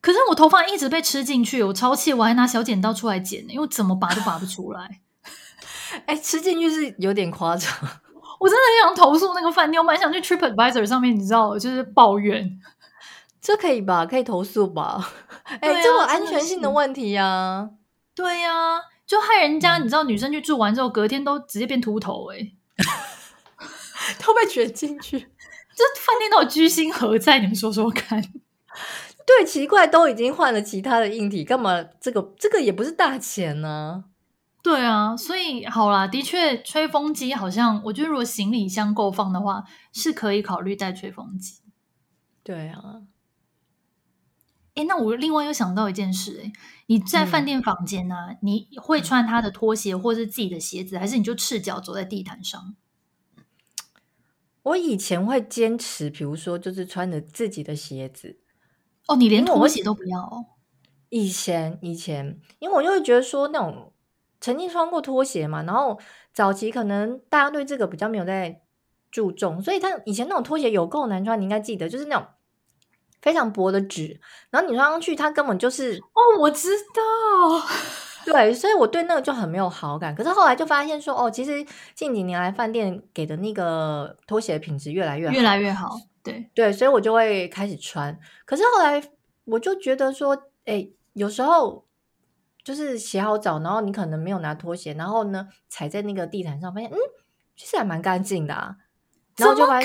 [0.00, 5.00] 可是我头发一直被吃进去，我超气，我还拿小剪刀出来剪，因为怎么拔都拔不出来。
[6.06, 7.70] 哎，吃进去是有点夸张。
[8.42, 12.58] 我真的很想投诉那个饭店，我蛮想去 TripAdvisor 上面，你知道，就是抱怨。
[13.40, 14.04] 这可以吧？
[14.04, 15.12] 可以投诉吧？
[15.60, 17.70] 哎、啊，这个安全性的问题呀、啊。
[18.16, 25.20] 对呀、啊，就害人家，你知道，女生去住完之后，隔天都直接变秃头、欸，哎， 都被卷进去。
[25.76, 27.38] 这饭店都有居心何在？
[27.38, 28.20] 你们说说看。
[29.24, 31.84] 对，奇怪，都已经换了其他的硬体，干嘛？
[32.00, 34.11] 这个这个也不是大钱呢、啊。
[34.62, 41.62] 对啊，所以好啦，的确，吹风机好像我觉得，如果行李箱够放的话，是可以考虑带吹风机。
[42.44, 43.02] 对啊，
[44.76, 46.52] 哎，那我另外又想到一件事，哎，
[46.86, 52.76] 你在饭店房间呢、啊，嗯、你会穿他的拖鞋或是自己的鞋子，还是你就赤脚走在地毯上？
[54.62, 58.38] 我以前会坚持，比如说就是穿着自己的鞋子。
[59.08, 60.20] 哦，你连拖鞋都不要？
[60.20, 60.46] 哦？
[61.08, 63.91] 以前以前，因为我就会觉得说那种。
[64.42, 65.98] 曾经穿过拖鞋嘛，然后
[66.34, 68.60] 早期可能大家对这个比较没有在
[69.10, 72.26] 注重，所以他以前那种拖鞋有够难穿，你应该记得，就是那种
[73.22, 77.62] 非常薄的纸，然后你穿上去，它根本就是哦，我知道，
[78.26, 80.12] 对，所以我对那个就很没有好感。
[80.12, 88.18] 可是后来就发现说，哦，其实近几年来饭店给的那个拖鞋的品质越来越好，越来越好，对对，所以我就会开始穿。
[88.44, 89.00] 可是后来
[89.44, 91.84] 我就觉得说，哎，有时候。
[92.64, 96.96] 就是洗好澡，然后你可能没有拿拖鞋，然后呢踩在那个地毯上，发现嗯，
[97.56, 98.76] 其实还蛮干净的啊。
[99.36, 99.84] 然后就可能？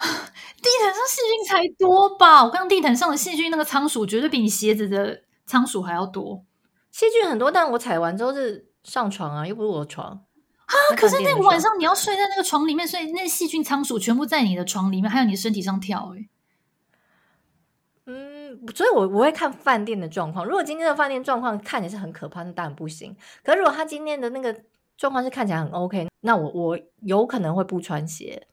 [0.00, 2.44] 地毯上细菌才多吧？
[2.44, 6.44] 我刚刚地毯上的细菌那个仓鼠绝对比你鞋子的仓鼠还要多。
[6.90, 10.74] 细菌很多，但我踩完之后是上床啊，又不是我的床啊。
[10.96, 16.28] 可是那个晚上你要睡在那个床里面，所以那细菌仓鼠全部在你的床里面，还有你的身体上跳，欸，
[18.74, 20.44] 所以我我会看饭店的状况。
[20.44, 23.16] 如果今天的饭店状况看起来是很可怕，那当然不行。
[23.42, 24.54] 可是如果他今天的那个
[24.96, 28.46] 状况是看起来很 OK，那我我有可能会不穿鞋。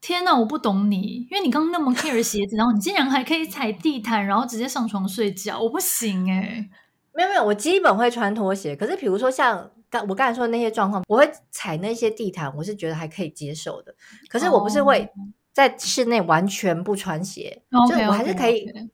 [0.00, 6.70] 天哪，我不懂你，因为你刚刚那么 care 鞋子，然后你竟然还可以踩地毯，然后直接上床睡觉，我不行哎、欸。
[7.14, 8.74] 没有没有，我基本会穿拖鞋。
[8.74, 13.94] 可是比如说像刚我刚才说的那些状况，我会踩那些地毯，我是觉得还可以接受的。
[14.28, 15.08] 可是我不是会
[15.52, 17.88] 在室内完全不穿鞋，oh.
[17.88, 18.66] 就我还是可以。
[18.66, 18.88] Okay, okay, okay.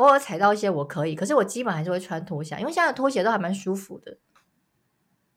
[0.00, 4.18] 偶尔踩到一些我可以，可是我基本还是会穿拖鞋，因为现在的拖鞋都还蛮舒服的。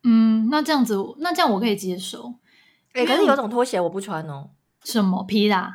[0.03, 2.35] 嗯，那这样子，那这样我可以接受。
[2.93, 4.51] 哎、欸，可是有种拖鞋我不穿哦。
[4.83, 5.73] 什么皮的？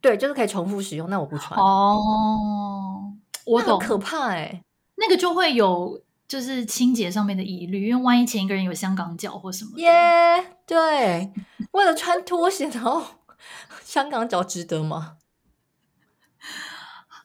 [0.00, 1.58] 对，就是可以重复使用，那我不穿。
[1.58, 3.14] 哦，
[3.46, 4.62] 我懂，可怕哎、欸，
[4.96, 9.70] 那个就会有就是清洁上面的疑虑，因为万一前一个人有香港脚或什么。
[9.76, 11.32] 耶、yeah，对，
[11.72, 13.02] 为了穿拖鞋然后
[13.82, 15.16] 香港脚值得吗？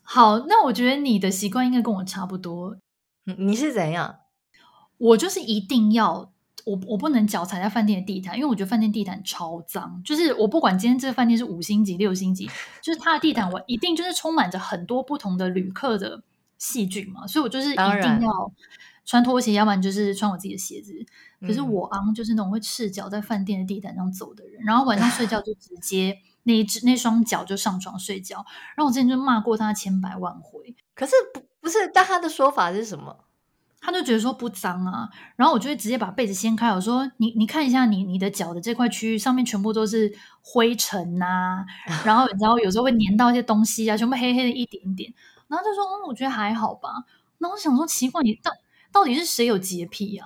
[0.09, 2.77] 好，那我觉得你的习惯应该跟我差不多。
[3.25, 4.19] 你是怎样？
[4.97, 6.31] 我就是一定要
[6.63, 10.01] 我我不能脚踩在饭店的地毯，因为我觉得饭店地毯超脏。
[10.05, 12.49] 就是我不管今天这个饭店是五星级、六星级，
[12.81, 16.23] 就是它的地毯我一定就是充满着很多不同的旅客的
[16.57, 18.51] 细菌嘛，所以我就是一定要
[19.03, 20.93] 穿拖鞋，要不然就是穿我自己的鞋子。
[21.41, 26.17] 可是我昂就是那种会赤脚在饭店的地毯上走的人，然后晚上睡觉就直接。
[26.47, 28.37] 那一只那双脚就上床睡觉，
[28.75, 30.75] 然后我之前就骂过他千百万回。
[30.95, 33.25] 可是不不是，但他的说法是什么？
[33.79, 45.13] 他就觉得说不脏啊，然后我就会直接把被子掀开，我说你你看一下你你的脚的这块区域上面全部都是灰尘呐、 啊，然后你知道有时候会粘到一些东西啊，全部黑黑的一点点。
[45.47, 46.89] 然后他就说嗯，我觉得还好吧。
[47.37, 48.51] 那我想说奇怪，你到
[48.91, 50.25] 到底是谁有洁癖啊？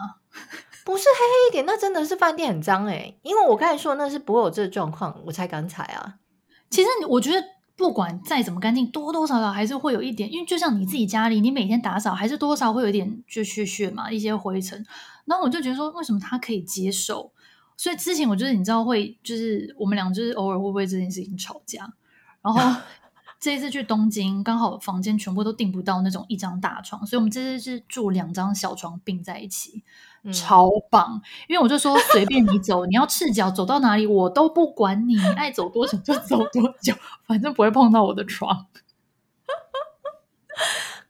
[0.84, 3.20] 不是黑黑一点，那真的是饭店很脏哎、欸。
[3.24, 6.16] 因为我刚才说那是不会有这个状况，我才敢踩啊。
[6.70, 7.44] 其实我觉得
[7.76, 14.86] 不管再怎么干净，多多少少还是会有一点，因为就像你自己家里，你每天打扫还是多多少少会有一点就屑屑嘛，一些灰尘。
[15.26, 17.32] 然后我就觉得说，为什么他可以接受？
[17.78, 21.92] 所以之前我觉得你知道会，就是我们俩就是偶尔会不会这件事情吵架，
[22.42, 22.62] 然后。
[23.42, 29.82] 这一次去东京，刚好房间全部都订不到那种一张大床，所以我们这次是住两张小床并在一起，嗯、
[30.34, 31.22] 超棒。
[31.48, 36.94] 因为我就说随便你走，你要赤脚走到哪里我都不管你，你爱走多久就走多久，
[37.26, 38.50] 反正不会碰到我的床。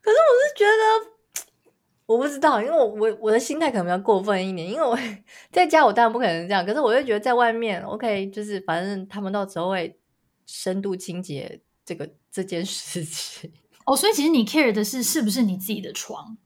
[0.01, 1.45] 可是我是觉得，
[2.05, 4.97] 我不知道，因为我我我的心态可能比较过分一点，因为我
[5.51, 9.99] 在家我当然不可能这样，可是我就觉得在外面，OK，就是反正他们到时候会
[10.45, 11.61] 深度清洁。
[11.83, 13.51] 这个这件事情
[13.85, 16.37] 哦，所以其实你 care 的是是不是你自己的床，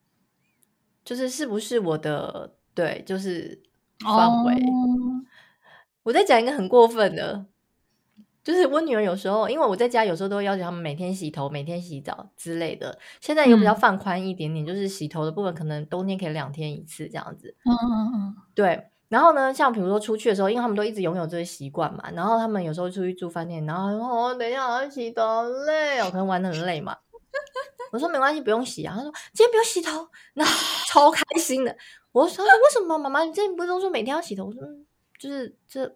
[1.05, 3.61] 就是是不是我的对，就是
[4.03, 4.53] 范围。
[4.55, 5.23] 哦、
[6.03, 7.45] 我在讲一个很过分的，
[8.43, 12.97] 就是我女儿有时候，因为我在家有时候都会要求他们每天洗头、每天洗澡之类的。
[13.21, 17.55] 现在有比较放宽一点点，嗯、就是洗头的部分可能冬天可以两天一次这样子。
[17.63, 18.89] 嗯嗯嗯，对。
[19.07, 26.97] 然后呢，像比如说出去的时候，因为他们都一直拥有这个习惯嘛，然后他们有时候出去住饭店，然后哦，等一下我要洗头，累哦，可能玩的很累嘛。
[27.91, 28.93] 我说没关系，不用洗啊。
[28.95, 30.45] 他说今天不用洗头，那
[30.87, 31.75] 超开心的。
[32.11, 33.23] 我说为什么妈妈？
[33.23, 34.45] 你之前不是都说每天要洗头？
[34.45, 34.61] 我说
[35.19, 35.95] 就是这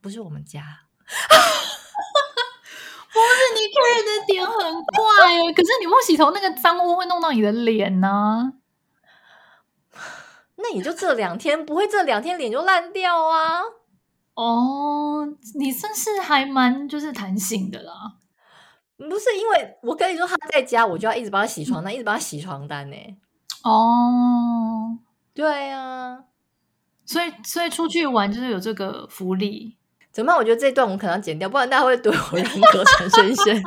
[0.00, 0.60] 不是我们家，
[3.12, 5.52] 不是你 care 的点很怪哦。
[5.54, 8.52] 可是你不洗头，那个脏污会弄到你的脸呢、啊。
[10.56, 13.60] 那也就这两天，不会这两天脸就烂掉啊？
[14.34, 18.17] 哦，你算是还蛮就是弹性的啦。
[18.98, 22.96] 不是因为我跟你说他在家，我就要一直帮他洗床单，嗯、一直帮他洗床单呢。
[23.62, 24.98] 哦，
[25.32, 26.24] 对啊，
[27.06, 29.76] 所以所以出去玩就是有这个福利。
[30.10, 30.36] 怎么办？
[30.36, 33.54] 我觉得这段我可能要剪掉，不然大家会对我人格产生一些。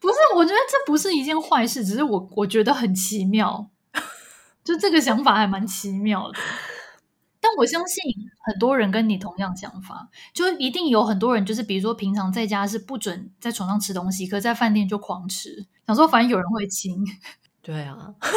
[0.00, 3.68] 不是，我觉得这不是一件坏事，只是我我觉得很奇妙。
[4.64, 6.38] 就这个想法还蛮奇妙的。
[7.48, 8.02] 但我相信
[8.44, 17.02] 很多人跟你同样想法，就一定有很多人，就是比如说平常在家是不准在床上吃东西，可在饭店就狂吃，想说反正有人会亲。
[17.62, 18.28] 对啊， 我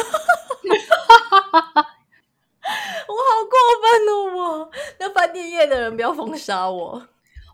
[3.28, 4.14] 好过分哦！
[4.34, 7.06] 我那饭店业的人不要封杀我。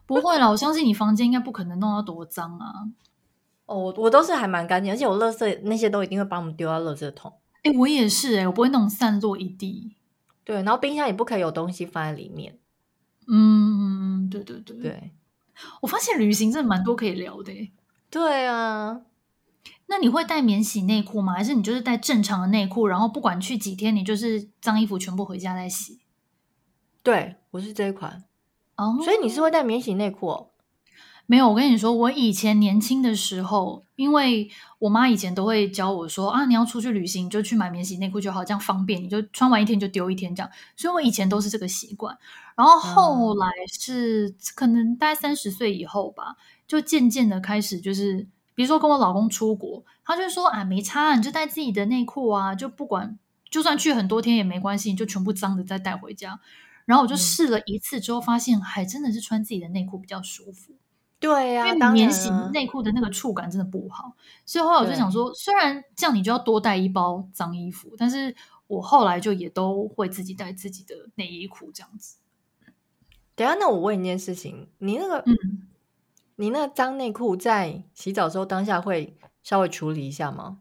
[0.07, 2.73] 不会啦，我相信你房间应该不可能弄到多脏啊。
[3.67, 7.33] 哦，我都是还蛮干净，而且我垃圾那些都一定会把我们丢到垃圾桶。
[7.65, 9.97] 哎，我也是哎，我不会那种散落一地。
[10.49, 12.59] 对，然后冰箱也不可以有东西放在里面。
[13.27, 15.13] 嗯，对对对对。
[15.83, 17.53] 我发现旅行真的蛮多可以聊的。
[18.09, 19.03] 对啊，
[19.89, 21.35] 那你会带免洗内裤吗？
[21.35, 26.01] 还是你就是带正常的内裤，然后不管去几天，你就是脏衣服全部回家再洗？
[27.03, 28.25] 对，我是这一款。
[28.77, 30.49] 哦，所以你是会带免洗内裤哦？
[31.31, 40.51] 没有，我跟你说，我以前年轻的时候，因为我妈以前都会教我说啊，你要出去旅行就去买免洗内裤就好，这样方便，你就穿完一天就丢一天这样。
[40.75, 42.17] 所以我以前都是这个习惯。
[42.57, 43.47] 然后后来
[43.79, 46.37] 是可能大概三十岁以后吧，
[46.67, 53.19] 就渐渐的开始就是，比如说跟我老公出国，他就说啊，没差，你就带自己的内裤啊，就不管，
[53.51, 56.41] 就算去很多天也没关系，你就全部脏的再带回家。
[56.87, 60.73] 然后我就试了一次之后，发现还真的是穿自己的内裤比较舒服。
[61.21, 64.15] 对呀、啊，因为免洗内裤的那个触感真的不好，
[64.47, 68.37] 所以后来我就想说，虽然这样你就要多带一包脏衣服，但是
[68.69, 72.19] 我后来就也都会自己带自己的内衣裤这样子。
[73.35, 75.69] 等下，那我问一件事情，你那个，嗯，
[76.37, 80.61] 你那个脏内裤在洗澡的时候当下会稍微处理一下吗？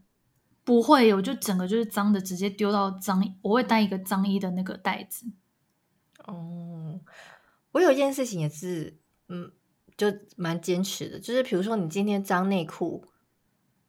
[0.63, 5.27] 不会，我就整个就是脏的，直接丢到脏，我会带一个脏衣的那个袋子。
[6.25, 6.99] 哦，
[7.73, 9.51] 我有一件事情也是，嗯。
[9.97, 13.03] 就蛮坚持的，就是比如说你今天脏内裤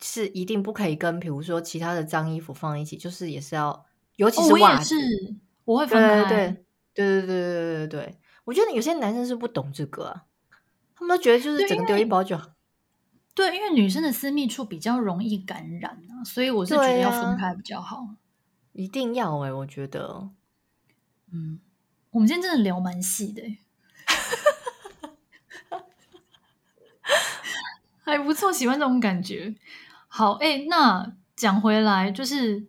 [0.01, 3.85] 是一定不可以跟，比如说其他的脏衣服放一起，就是也是要，
[4.16, 6.25] 尤其是袜子，哦、我，我会分开。
[6.25, 10.25] 对对对对对对对对，我觉得有些男生是不懂这个啊，
[10.97, 12.53] 他们都觉得就是整个丢一包就好。
[13.35, 17.99] 对，因为女生的私密处比较容易感染啊，所以我是觉得要分开比较好。
[17.99, 18.16] 啊、
[18.73, 20.31] 一定要哎、欸，我觉得，
[21.31, 21.61] 嗯，
[22.11, 23.59] 我们今天真的聊蛮细的、欸。
[28.09, 29.55] 还不错，喜欢这种感觉。
[30.09, 32.66] 好，哎，那讲回来，就是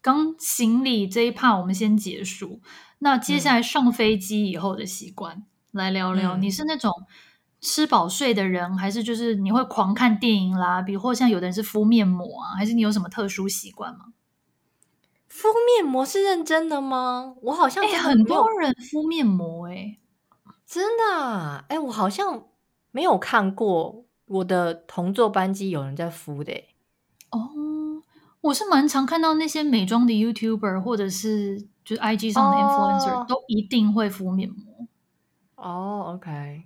[0.00, 2.60] 刚行李这一 part 我们先结束。
[3.00, 6.36] 那接下来上飞机以后的习惯，嗯、来聊聊。
[6.36, 6.92] 你是那种
[7.60, 10.80] 吃饱睡的人，还是就是你会狂看电影啦？
[10.80, 14.12] 比如或像有的人是敷面膜啊，还是你有什么特殊习惯吗？
[15.28, 17.34] 敷面膜是认真的吗？
[17.42, 19.98] 我好像很多人敷面膜、欸，哎，
[20.64, 21.64] 真的、啊？
[21.68, 22.44] 哎，我好像
[22.92, 24.04] 没有看过。
[24.32, 26.52] 我的同座班机有人在敷的
[27.30, 27.50] 哦，
[28.40, 33.28] 我是蛮常看到那些美妆的 YouTuber 或者是就是 IG 上的 Influencer、oh.
[33.28, 34.86] 都一定会敷面膜。
[35.56, 36.64] 哦、oh,，OK。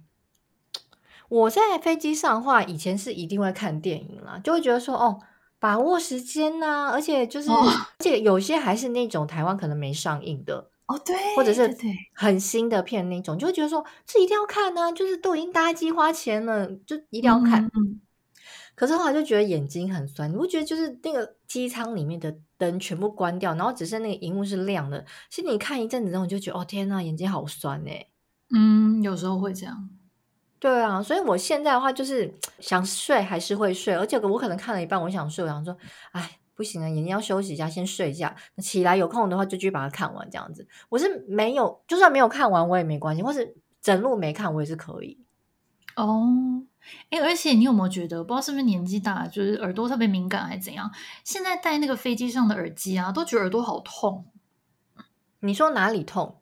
[1.28, 5.20] 我在飞机上的话，以前是一定会看电影啦，就会觉得说哦，
[5.58, 7.68] 把握时间呐、啊，而且就是，oh.
[7.68, 10.70] 而且有些还是那种台湾可能没上映的。
[10.86, 11.76] 哦，oh, 对，或者是
[12.14, 17.64] 很新的片那种，就会觉得说这一定要看呢、啊，就是都已经搭机花钱了，就一定要看。
[17.64, 18.00] 嗯嗯，
[18.76, 28.10] 可是后来就觉得眼睛很酸，你不觉得就是那个机舱里面的灯全部关掉，然后只剩那个荧幕是亮的，其实你看一阵子之后，你就觉得哦天呐，眼睛好酸哎、欸。
[28.54, 29.90] 嗯，有时候会这样。
[30.60, 35.76] 对啊，所以我现在的话就是想睡还是会睡，而且我可能看了一半，我想睡，我想说，
[36.12, 36.38] 哎。
[36.56, 38.34] 不行啊，眼睛要休息一下，先睡一下。
[38.56, 40.28] 起来有空的话，就继续把它看完。
[40.30, 45.20] 这样子，我是没有，就算没有看完，我也没关系，或是整路没看，我也是可以。
[45.96, 46.64] 哦，
[47.10, 50.90] 哎，而且你有没有觉得，不知道是不是年纪大，就是耳朵特别敏感，还是怎样？
[51.24, 54.26] 现在戴那个飞机上的耳机啊，都觉得耳朵好痛。
[55.40, 56.40] 你说哪里痛？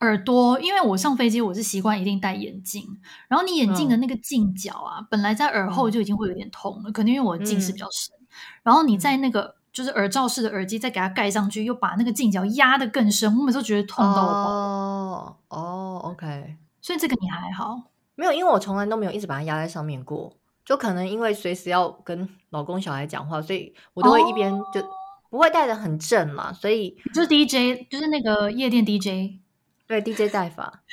[0.00, 8.14] 耳朵，因为我上飞机我是习惯一定戴眼镜，然后你眼镜的那个镜角啊，嗯、本来在耳后就已经会有点痛了，可能因为我的近视比较深。
[8.16, 8.21] 嗯
[8.62, 14.50] 然后你在那个就是耳罩式的耳机，再给它盖上去，又把那个镜角压得更深，我每次都觉得痛到爆。
[14.50, 17.84] 哦哦，OK，所以这个你还好？
[18.14, 24.86] 没有，因为我从来都没有一直把它压在上面过，就可能因为随时要跟老公小孩讲话，所以我都会一边就
[25.30, 29.40] 不会戴的很正嘛，所以就是 DJ，就是那个夜店 DJ，
[29.86, 30.82] 对 DJ 戴法。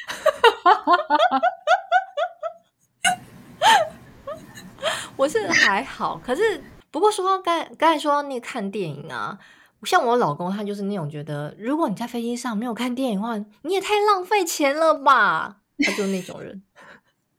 [5.17, 6.63] 我是还好，可是。
[6.91, 9.37] 不过说到刚刚才说到那个看电影啊，
[9.83, 15.57] 像我老公他就是那种觉得，如果你在飞机上没有看电影的话，你也太浪费钱了吧？
[15.85, 16.61] 他就那种人，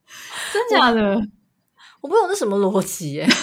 [0.53, 1.17] 真假的？
[1.17, 1.23] 我，
[2.03, 3.27] 我不懂这什么逻辑耶？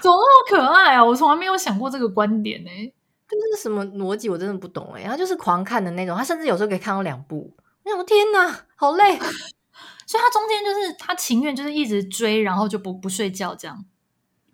[0.00, 1.04] 怎么那么可爱啊！
[1.04, 2.94] 我从来没有想过这个观点呢、欸。
[3.26, 4.28] 这是什么逻辑？
[4.28, 5.08] 我真的不懂哎、欸。
[5.08, 7.50] 他就是狂看的那种，他甚至有时候可以看到两部。
[7.82, 9.18] 我想说天哪，好累！
[10.06, 13.84] 所以他中间就是他情愿就是一直追，然后就不不睡觉这样。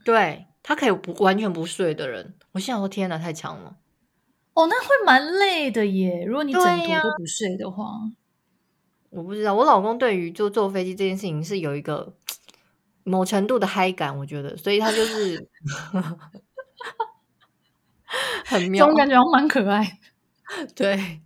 [0.04, 2.34] 对，他可以不完全不睡的人。
[2.52, 3.76] 我现在说天哪，太强了。
[4.54, 6.24] 哦，那会蛮累的耶。
[6.26, 7.84] 如果你整途都不睡的话，
[9.10, 9.54] 我不知道。
[9.54, 12.14] 我老公对于就坐飞机这件事情是有一个
[13.04, 15.48] 某程度的嗨感，我觉得，所以他就是
[18.44, 19.98] 很妙，这种感觉蛮可爱。
[20.74, 21.20] 对，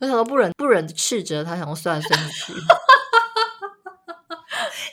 [0.00, 2.28] 我想说不忍不忍斥责他，想要算了算了，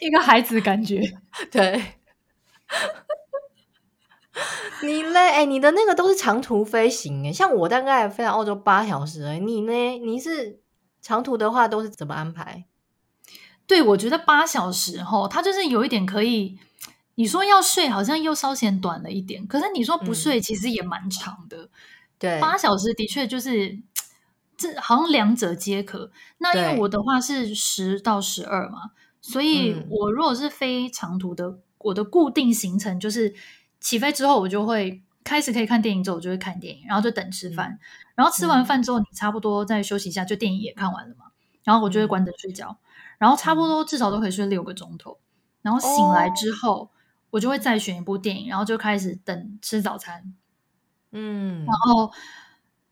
[0.02, 1.02] 一个孩子的感觉，
[1.52, 1.84] 对。
[4.84, 5.20] 你嘞？
[5.20, 9.98] 哎、欸，你的那个都是长途飞行哎，像我大概飞到澳洲八小时哎，你呢？
[9.98, 10.60] 你是
[11.02, 12.66] 长途的话都是怎么安排？
[13.66, 16.60] 对，我觉得八小时齁，它就是有一点可以，
[17.16, 21.58] 你说要睡好像又稍显短了一点，可是你说不睡其实也蛮长的。
[21.64, 21.70] 嗯、
[22.20, 23.80] 对，八小时的确就是
[24.56, 26.12] 这好像两者皆可。
[26.38, 28.92] 那因为我的话是十到十二嘛，
[29.22, 33.34] 所以我如果是飞长途的，我的固定行程就是。
[33.80, 37.80] 起飞之后，我就会开始可以看电影，之后我就会看电影，然后就等吃饭，嗯、
[38.16, 41.26] 然后吃完饭之后，你差不多再休息一下，就电影也看完了嘛，
[41.64, 42.84] 然后我就会关灯睡觉，嗯、
[43.20, 45.20] 然后差不多至少都可以睡六个钟头，
[45.62, 46.90] 然后醒来之后，哦、
[47.30, 50.34] 我就会再选一部电影，然后就开始等吃早餐，
[51.12, 52.12] 嗯，然后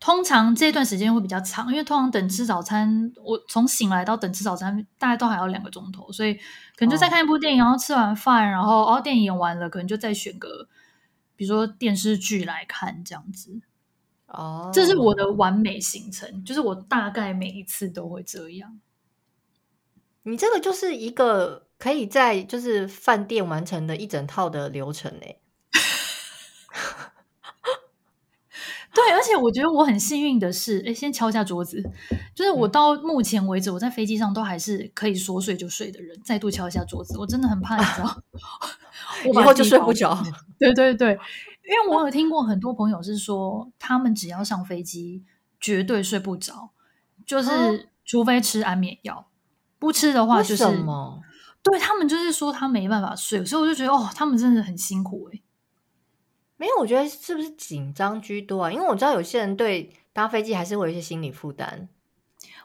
[0.06, 10.68] 通常这段时间会比较长，因为通常等吃早餐，我从醒来到等吃早餐大概都还要两个钟头，所以可能就再看一部电影，然后吃完饭，然后哦电影演完了，可能就再选个。
[11.36, 13.60] 比如说电视剧来看这样子，
[14.28, 18.80] 哦，这是我的完美行程，就是我大概每一次都会这样。
[20.22, 25.42] 你这个就是一个可以在就是饭店完成的一整套的流程诶。
[28.96, 31.84] 对，而且我觉得我很幸运的是，诶，先敲一下桌子，
[32.34, 36.18] 就是我到目前为止，我在飞机上都还是可以说睡就睡的人。
[36.24, 38.18] 再度敲一下桌子，我真的很怕你知道。
[39.34, 40.18] 我以后就睡不着。
[40.58, 41.12] 对对对，
[41.68, 45.26] 因为我有听过很多朋友是说，他们只要上飞机
[45.60, 46.70] 绝对睡不着，
[47.26, 49.28] 就是除非吃安眠药，
[49.78, 50.64] 不吃的话就是？
[51.62, 55.42] 对他们就是说他没办法睡，所以我就觉得哦，他们真的很辛苦哎。
[56.58, 58.72] 没有，我觉得是不是紧张居多啊？
[58.72, 61.88] 因为我知道有些人对搭飞机还是会有一些心理负担，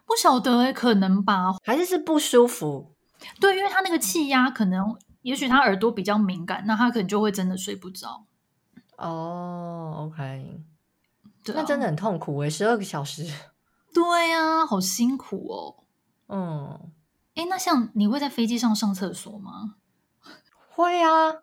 [0.05, 2.93] 不晓得哎，可能吧，还是是不舒服？
[3.41, 4.97] 对，因为他那个气压可能。
[5.22, 8.24] 也许他耳朵比较敏感，那他可能就会真的睡不着。
[8.97, 10.62] 哦、oh，OK，
[11.45, 13.30] 对啊，那真的很痛苦诶，十二个小时。
[13.93, 15.84] 对呀，好辛苦哦。
[16.28, 16.91] 嗯，
[17.34, 19.74] 诶，那像你会在飞机上上厕所吗？
[20.70, 21.43] 会啊，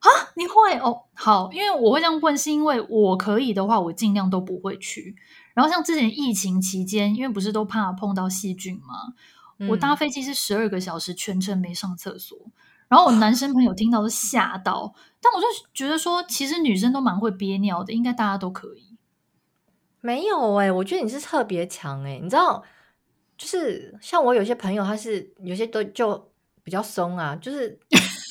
[0.00, 1.04] 啊，你会哦？
[1.14, 5.16] 好，因为我会这样问，是因为我可以的话，我尽量都不会去。
[5.54, 9.14] 然后像之前疫情期间，因为不是都怕碰到细菌吗？
[9.58, 12.38] 嗯、我搭飞机是十二个小时全程没上厕所。
[12.86, 18.96] 然后我男生朋友听到都吓到，但我就觉得说，其实女生都蛮会憋尿的，应该大家都可以。
[20.00, 22.62] 没有哎、欸，我觉得你是特别强哎、欸，你知道，
[23.36, 26.30] 就是像我有些朋友，他是有些都就
[26.62, 27.78] 比较松啊，就是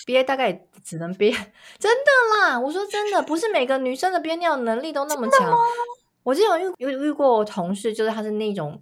[0.08, 1.30] 憋大概只能憋，
[1.78, 5.54] 真的啦，我说真的，不是每个女生的憋尿能力都那么强。
[6.24, 8.82] 我之前有遇有遇过同事，就是他是那种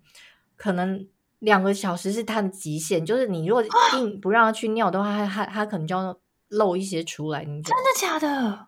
[0.56, 1.08] 可能。
[1.40, 3.64] 两个小时是他的极限，就是你如果
[4.00, 6.18] 硬不让他去尿的话，他他他可能就要
[6.48, 7.44] 漏一些出来。
[7.44, 8.68] 你真的假的？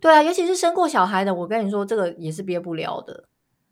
[0.00, 3.24] 对啊，尤其是生过小孩的，我跟你说，这个也是憋不了的。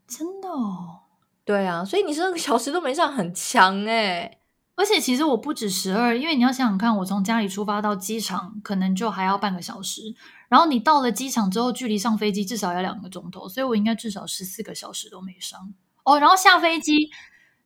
[0.05, 0.99] 真的哦？
[1.43, 4.38] 对啊，所以你十二个小时都没上，很强哎。
[4.79, 10.15] 而且其实我不止十二，因为你要想想看，我从家里出发到机场，可能就还要半个小时。
[10.47, 15.59] 然后你到了机场之后，距离上飞机至少要两个钟头，所以我应该至少十四个小时都没上。
[16.05, 17.11] 哦，然后下飞机。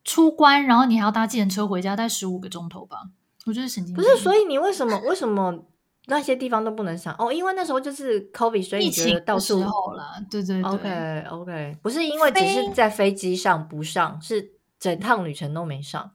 [0.05, 3.03] 出关，然后你还要搭计程车回家，待十五个钟头吧。
[3.45, 4.03] 我觉得神经病。
[4.03, 5.63] 不是，所以你为什么为什么
[6.07, 7.15] 那些地方都不能上？
[7.17, 10.21] 哦，因为那时候就是 COVID，所以你觉得到时候了。
[10.29, 16.11] 对对对，OK OK，不是因为只是在飞机上不上，是整趟旅程都没上。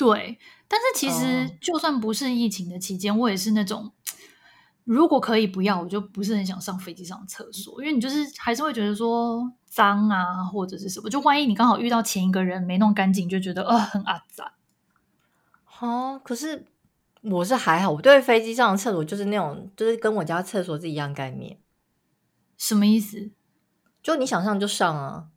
[0.00, 3.92] 对，但是其实就算不是疫情的期间，我也是那种
[4.84, 9.52] 如果可以不要，我就不是很想上飞机上厕所，因为你就是还是会觉得说。
[9.70, 11.08] 脏啊，或者是什么？
[11.08, 14.54] 就万一你刚好遇到前一个人没弄干净，就觉得呃很阿杂。
[15.78, 16.66] 哦，可是
[17.22, 21.56] 我是还好，我对飞机上的厕所就是那种，就是跟我家厕所是一样概念。
[22.58, 23.30] 什么意思？
[24.02, 25.28] 就你想上就上啊，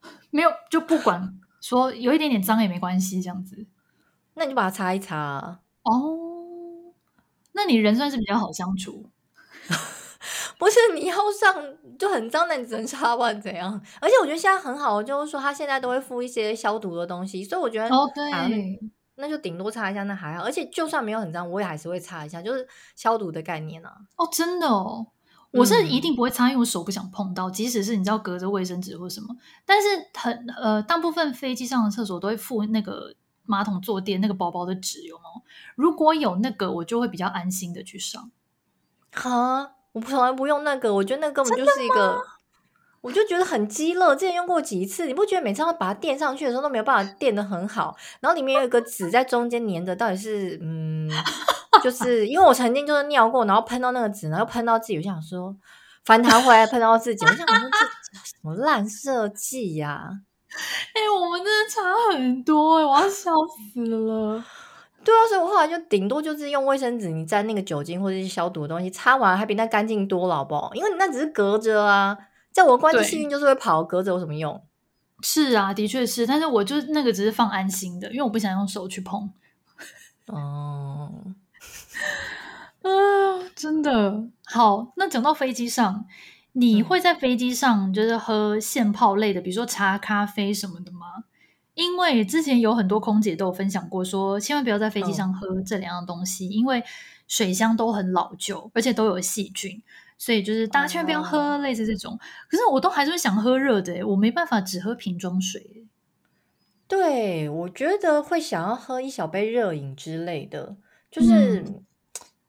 [0.32, 3.66] 没有就不管说有一点点脏也没关系，这样子。
[4.38, 5.58] 那你就把它擦一擦啊。
[5.82, 6.94] 哦，
[7.52, 9.04] 那你人算是比较好相处。
[10.58, 11.54] 不是你要上
[11.96, 13.80] 就很脏，那你只能擦完怎样？
[14.00, 18.48] 而且我觉得现在很好，就是说他现在都会附一些消毒的东西，所以我觉得哦对，啊、
[19.16, 20.42] 那就顶多擦一下，那还好。
[20.42, 22.66] 而且就算没有很脏，我也还是会擦一下，就是
[22.96, 23.92] 消毒的概念啊。
[24.16, 25.06] 哦，真的哦，
[25.52, 29.28] 我是一定不会擦，嗯、因为我手不想碰到，即使是你知道隔着卫生纸或什么。
[29.64, 33.14] 但是很呃，大部分飞机上的厕所都会附那个
[33.48, 35.24] 马桶坐垫那个薄薄的纸，有吗？
[35.74, 38.30] 如果有那个，我就会比较安心的去上。
[39.10, 42.20] 哈，我从来不用那个，我觉得那根本就是一个，
[43.00, 44.14] 我就觉得很鸡肋。
[44.14, 47.96] 之前用过几次，你不觉得每次要把它垫上去的时候都没有办法垫的很好？
[48.20, 51.10] 然后里面有一个纸在中间粘着，到底是嗯，
[51.82, 55.56] 就是因为我曾经就是尿过，然后喷到那个纸，然后喷到自己，我想说
[56.04, 60.20] 反弹回来喷到自己，我想说这什么烂设计呀？
[60.94, 61.82] 哎、欸，我们真的差
[62.12, 64.44] 很多、欸，我要笑死了。
[65.04, 70.74] 对啊，所以我后来就顶多就是用卫生纸，你沾那个酒精或者是消毒的东西擦完，还比那干净多了，好不好？
[70.74, 72.16] 因为你那只是隔着啊，
[72.50, 74.62] 在我关机细菌就是会跑，隔着有什么用？
[75.22, 79.30] 是啊，的确是，但是我就那个只是放安心的，因为我不想用手去碰。
[80.26, 81.10] 哦，
[82.82, 82.90] 啊，
[83.54, 84.92] 真的好。
[84.96, 86.04] 那讲到飞机上，
[86.58, 91.24] 你会在飞机上就是喝现泡类的，比如说茶、咖啡什么的吗？
[91.74, 96.82] 因为之前有很多空姐都有分享过说，说千万不要在飞机上喝这两样东西，哦、因为
[97.28, 99.80] 水箱都很老旧，而且都有细菌，
[100.18, 102.14] 所以就是大家千万不要喝类似这种。
[102.14, 105.84] 哦、可是我都还是会想喝热的，我没办法只喝瓶装水。
[106.88, 110.76] 对，我觉得会想要喝一小杯热饮之类的，
[111.08, 111.84] 就是、嗯、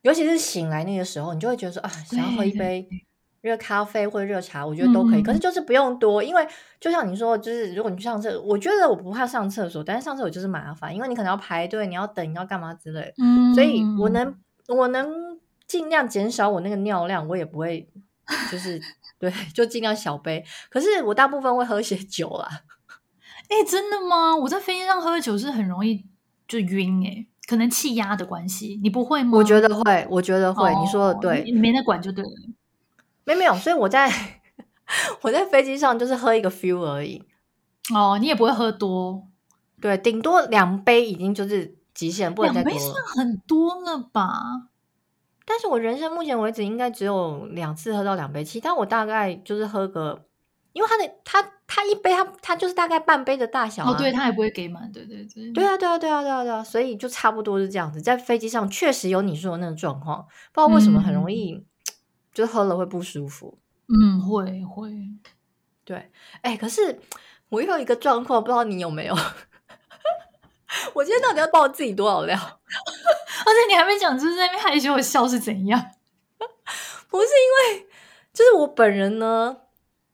[0.02, 2.88] 尤其是醒来那个时候，你就会觉得说啊，想要喝一杯。
[3.42, 6.46] 热咖啡或者热茶，我觉得都可以，嗯、可是就是不用多，因为
[6.80, 14.36] 就像你说，就是如果你去上厕所，我觉得我不怕上厕所，但是上厕所就是麻烦，因为你可能要排队，你要等，你要干嘛之类，嗯，所以我能
[14.68, 17.90] 我能尽量减少我那个尿量，我也不会
[18.52, 18.82] 就是
[19.18, 20.44] 对，就尽量小杯。
[20.70, 22.48] 可是我大部分会喝些酒啦。
[23.50, 24.36] 哎、欸，真的吗？
[24.36, 26.06] 我在飞机上喝酒是很容易
[26.48, 29.38] 就晕哎、欸，可能气压的关系，你不会吗？
[29.38, 32.30] 我觉得会，我觉得会，哦、你说的对，你没得管就对了。
[33.30, 34.12] 没没有，所以我在
[35.22, 37.24] 我在飞机上就是喝一个 feel 而已。
[37.94, 39.28] 哦，你也不会喝多，
[39.80, 42.76] 对，顶多两杯已经就是极限，不能再多了。
[42.76, 44.70] 两杯算很多了吧？
[45.46, 50.26] 但是我人生目前为止应该只有两次喝到两杯，其他我大概就是喝个，
[50.74, 58.02] 因为他的他他一杯他他就是大概半杯的大小，啊，哦，对他也不会给满，对对对，对啊对啊对啊对啊对啊，所以就差不多是这样子。
[58.02, 61.64] 在飞机上确实有你说的那种状况，不知道为什么很容易。
[62.40, 64.90] 嗯就喝了会不舒服，嗯，会会，
[65.84, 66.10] 对，
[66.42, 66.98] 哎，可是
[67.50, 69.14] 我有一个状况，不知道你有没有？
[70.96, 72.38] 我今天到底要爆自己多少料？
[72.40, 75.78] 而且你还没讲，就是在那边害羞的笑是怎样？
[77.10, 77.88] 不是因为，
[78.32, 79.58] 就是我本人呢，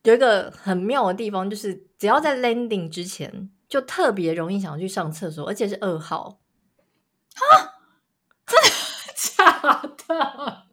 [0.02, 6.40] 有一个很妙的地方，就是只要在 landing 之前，就特别容易想要去上厕所，而且是二号。
[7.36, 7.78] 啊？
[8.48, 8.70] 真的
[9.16, 10.66] 假的？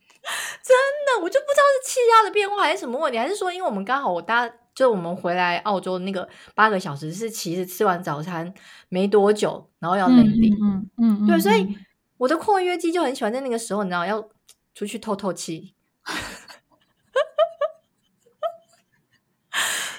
[0.65, 8.55] 真的，我就不知道是气压的变化还是什么问题，还是说因为我们刚好我搭就我们回来澳洲那个八个小时是其实吃完早餐
[8.89, 11.77] 没多久，然后要 landing，嗯嗯，嗯，对，所以
[12.19, 14.29] 我的括约肌就很喜欢在那个时候，你知道要
[14.75, 15.75] 出去透透气，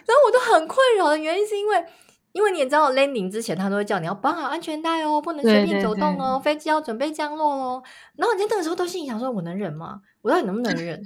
[0.05, 1.85] 然后我都很困扰的原因是因为。
[2.33, 7.83] 因为你也知道，landing 之前他都会叫你要绑好安全带哦，不能随便走动哦，飞机要准备降落喽。
[8.17, 10.01] 然后你在那个时候都心里想说：“我能忍吗？
[10.21, 11.01] 我到底能不能忍？”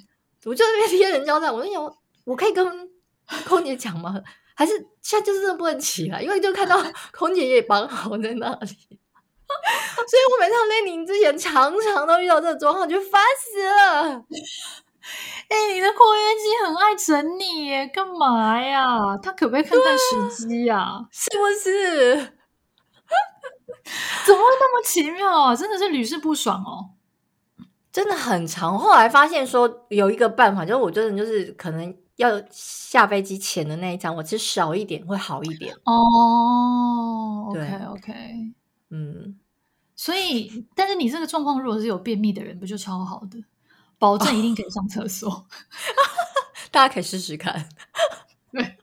[0.45, 2.89] 我就那边 贴人交代，我就想，我可以跟
[3.45, 4.15] 空姐讲吗？
[4.55, 6.21] 还是现在就是真的不能起来？
[6.21, 8.67] 因为就看到 空姐也绑好在那里，
[10.07, 14.23] 所以我每趟 landing 之前常常都遇到这个状况，就烦死了。
[15.49, 19.17] 哎、欸，你的扩约肌很爱整你耶，干嘛呀？
[19.17, 20.99] 他可不可以看看时机呀？
[21.11, 22.15] 是不是？
[24.25, 25.55] 怎么会那么奇妙啊？
[25.55, 26.91] 真的是屡试不爽哦，
[27.91, 28.77] 真的很长。
[28.77, 35.73] 后来发现说有一个办法，就是我真的就是可能要下飞机前的那一餐，我吃少一点会好一点。
[35.85, 38.13] 哦，对，OK OK，
[38.89, 39.39] 嗯，
[39.95, 43.41] 所以，但是你这个状况如果是有便秘的人，不就超好的？
[43.99, 45.43] 保证一定可以上厕所，oh.
[46.71, 47.67] 大家可以试试看。
[48.51, 48.77] 对，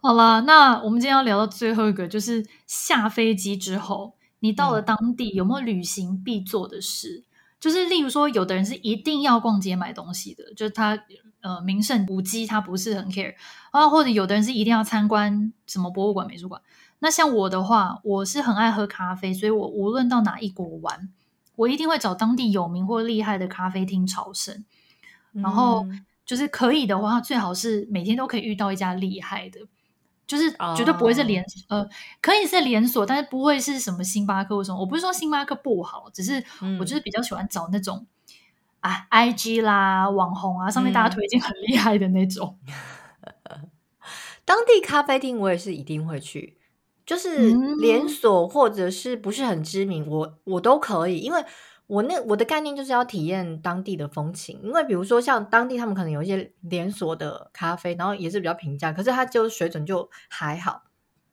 [0.00, 7.24] 好啦，那我们今天要聊到最后一个，就是下飞机之后，你到了当地有没有旅行必做的事？
[7.24, 7.30] 嗯、
[7.60, 10.98] 就是例如说，有的人是一定要逛街买东西的，就是他
[11.40, 13.34] 呃名胜古迹他不是很 care
[13.70, 16.62] 啊，或者有的人是一定要参观什么博物馆、美术馆。
[17.00, 21.10] 那像我的话，我是很爱喝咖啡，所以我无论到哪一国玩。
[21.58, 24.64] 我一定会找当地有名或厉害的咖啡厅朝圣，
[25.32, 25.84] 然后
[26.24, 29.58] 就是可以的话，最好是每天都可以遇到一家厉害的，
[30.24, 31.88] 就是绝对不会是连、哦、呃，
[32.22, 34.78] 可以是连锁，但是不会是什么星巴克或什么。
[34.78, 36.44] 我不是说星巴克不好，只是
[36.78, 38.06] 我就是比较喜欢找那种、
[38.82, 42.56] 嗯、啊，IG 啦、网红啊，上面大家推荐很厉害的那种。
[43.22, 43.68] 嗯、
[44.44, 46.57] 当地咖啡厅我也是一定会去。
[47.08, 51.42] 就是连锁或者是不是很知名，嗯、我我都可以，因为
[51.86, 54.60] 我那我的概念就是要体验当地的风情。
[54.62, 60.82] 因为比如说像当地他们可能有一些连锁的咖啡，然后也是比较平价，可是它就水准就还好。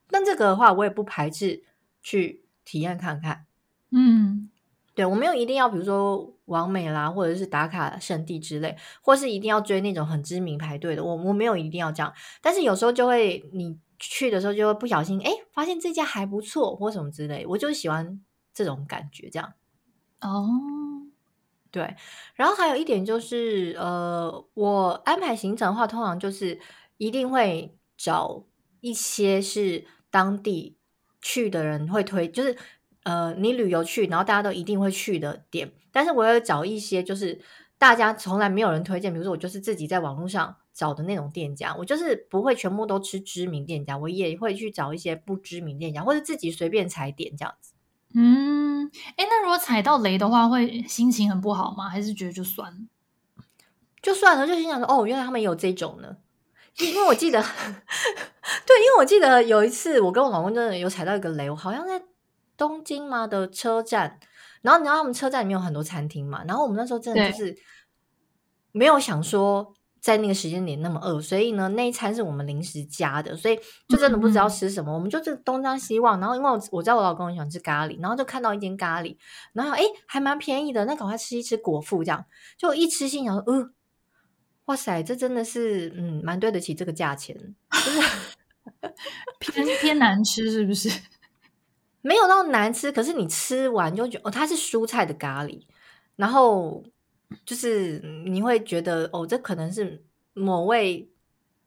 [0.10, 1.66] 但这个的话，我也不排斥
[2.02, 3.46] 去体验看看。
[3.92, 4.50] 嗯，
[4.94, 12.14] 对，我没有一定要，比如说完美啦，或者是打卡圣地之类，或是一定要追那种很知名排队的，我我没有一定要这样。
[12.42, 13.78] 但是有时候就会你。
[14.00, 18.22] 去的时候就会不小心哎，发现这家还不错或什么之类，我就喜欢
[18.54, 19.54] 这种感觉，这样。
[20.22, 20.48] 哦，
[21.72, 21.96] 对。
[22.36, 26.60] 然后还有一点就是，呃，我安排行程的话，通常就是
[26.98, 28.44] 一定会找
[28.82, 30.78] 一些是当地
[31.22, 32.58] 去的人会推，就是
[33.04, 35.72] 呃，你旅游去，然后大家都一定会去的点。
[35.92, 37.40] 但是我要找一些就是
[37.78, 40.58] 大家从来没有人推荐，比如说我就是自己在网络上。
[40.76, 47.74] 找的那种店家，我就是不会全部都吃知名店家，我也会去找一些不知名店家，或者自己随便踩点这样子。
[48.14, 51.88] 嗯，哎，那如果踩到雷的话，会心情很不好吗？
[51.88, 52.78] 还是觉得就算了？
[54.02, 56.18] 就算了，就心想说，哦，原来他们有这种呢。
[56.80, 57.42] 因为我记得，
[58.68, 62.04] 对，因为我记得有一次，我跟我老公真的有踩到一个雷，我好像在
[62.58, 64.20] 东京嘛的车站，
[64.62, 67.58] 然后你知道他们车站里面有很多餐厅嘛，然后我们那时候真的就是
[68.74, 69.74] 没有想说。
[70.06, 76.20] 在那个时间点那么饿，所以呢，那一餐是我们临时加的，所以就真的不知道吃什么，嗯、我们就是东张西望。
[76.20, 79.18] 然后因为我我知道我老公很喜欢吃咖喱，然后就看到一间咖喱，
[79.54, 82.24] 然后哎还蛮便宜的，那赶快吃一吃果腹这样。
[82.56, 83.72] 就一吃心想说，呃，
[84.66, 87.36] 哇塞，这真的是嗯蛮对得起这个价钱，
[87.72, 88.02] 就是
[89.66, 90.88] 偏偏难吃是不是？
[92.04, 95.64] 没有那么难吃，可是你吃完就觉得哦，它是蔬菜的咖喱，
[96.16, 96.84] 然后。
[97.46, 100.04] 就是你会觉得哦，这可能是
[100.34, 101.10] 某位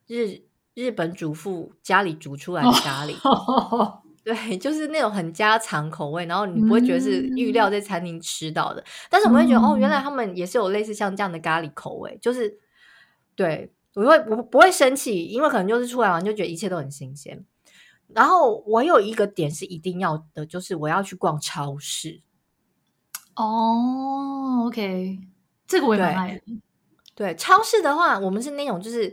[0.07, 0.41] 日
[0.75, 12.59] 日本主妇家里煮出来的咖喱，哦、 对，就是那种很家常口味，然后你不会觉得是预料在餐厅吃到的，嗯、但是我会觉得、嗯、哦，原来他们也是有类似像这样的咖喱口味，就是
[13.35, 17.45] 对我会不不会生气，因为可能就是出来玩就觉得一切都很新鲜。
[18.15, 22.23] 然后我有一个点是一定要的，就是我要去逛超市。
[23.35, 25.19] 哦，OK。
[25.69, 26.43] 这个我也蛮爱的。
[27.15, 29.13] 对，超市的话，我们是那种，就是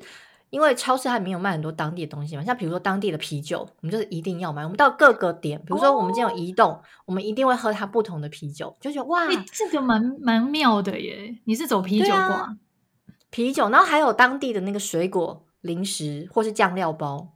[0.52, 4.64] 因为超市它里面有卖很多当地的东西嘛，像比如说当地的啤酒，我们就是一定要买。
[4.64, 11.36] 我们到各个点，比如说我们今天有移动，哦、我们一定会喝它不同的啤酒，就觉得哇，这个蛮蛮妙的耶！
[11.46, 12.58] 你是走啤酒挂、啊？
[13.32, 17.34] 啤酒，然后还有当地的那个水果、零食或是酱料包。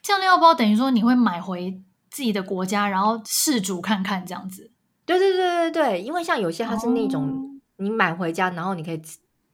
[0.00, 4.70] 酱料包等于说你会买回自己的国家，然后试煮看看这样子。
[5.04, 7.28] 对对对对对，因为像有些它是那种。
[7.28, 7.50] 哦
[7.84, 9.02] 你买回家，然后你可以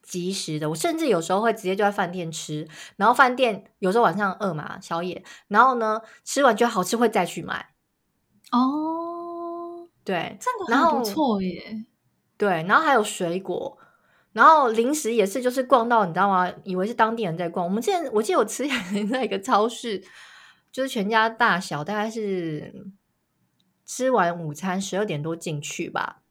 [0.03, 0.71] 及时的。
[0.71, 7.75] 我甚至有时候会直接就在饭店吃，然后饭店有时候晚上饿嘛，宵夜，然后呢吃完觉得好吃会再去买。
[8.53, 11.85] 哦，对，这个很不错耶。
[12.37, 13.79] 对，然后还有水果，
[14.33, 16.51] 然后零食也是，就是逛到你知道吗？
[16.65, 17.67] 以为是当地人在逛。
[17.67, 18.67] 我们之前我记得我吃
[19.11, 20.03] 在一个超市，
[20.73, 22.91] 就是全家大小，大概是
[23.85, 26.23] 吃完午餐十二点多进去吧。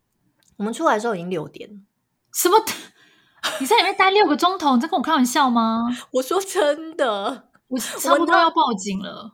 [0.57, 1.85] 我们出来的时候已经六点，
[2.33, 2.57] 什么？
[3.59, 4.75] 你在里面待六个钟头？
[4.75, 5.83] 你在跟我开玩笑吗？
[6.11, 9.31] 我说真的，我差不多要报警了，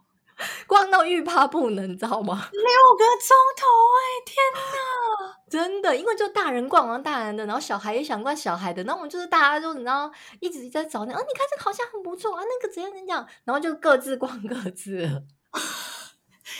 [0.67, 2.47] 逛到欲罢不能，你知道吗？
[2.51, 2.61] 六
[2.97, 3.65] 个钟头，
[3.97, 5.35] 哎，天哪！
[5.49, 14.97] 真的，因为就大人逛完大人的，然后小孩也想逛小孩的，然后我们就是大家就你知道，一直在找那，啊，你看这个好像很不错啊，那个怎样怎样，然后就各自逛各自。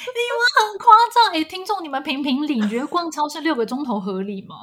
[0.05, 1.43] 你们很夸张哎！
[1.43, 4.55] 听众，你们评评理，你觉得逛超市六个钟头合理吗？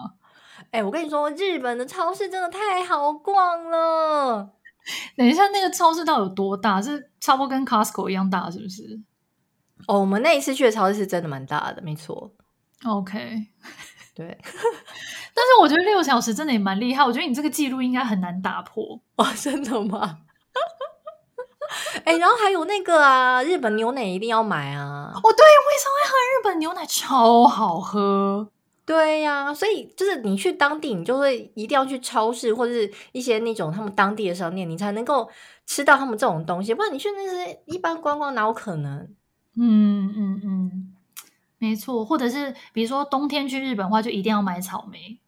[0.73, 4.51] 哎，我跟你说，日本的超市真的太好逛了。
[5.17, 6.83] 等一下，那个超市到底有多大？
[6.83, 9.01] 是差不多跟 Costco 一样大，是不是？
[9.87, 12.33] 哦，我们那一次去的超市是真的蛮大的，没错。
[12.85, 13.47] OK，
[14.17, 14.39] 对。
[15.35, 17.05] 但是我觉得六小时真的也蛮厉害。
[17.05, 19.01] 我觉得你这个记录应该很难打破。
[19.17, 20.21] 哦，真的吗？
[22.05, 25.13] 哎、欸，然后还有那个啊，日本牛奶一定要买啊！
[25.15, 26.85] 哦，对，为什么会喝日本牛奶？
[26.87, 28.51] 超好喝。
[28.85, 35.31] 对呀、啊，所以就是你去当地，你就会一定要去超市或者是一些那种他们当地的商店，你才能够
[35.67, 36.75] 吃到他们这种东西。
[36.75, 39.09] 不然你去那些一般观光哪有可能？
[39.57, 40.93] 嗯嗯嗯，
[41.59, 42.05] 没错。
[42.05, 45.19] 或者是比如说冬天去日本的话，就一定要买草莓。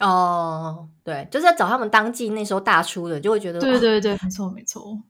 [0.00, 5.00] 哦，对，就是要找他们当季那时候大出的，就会觉得对对对，没错没错，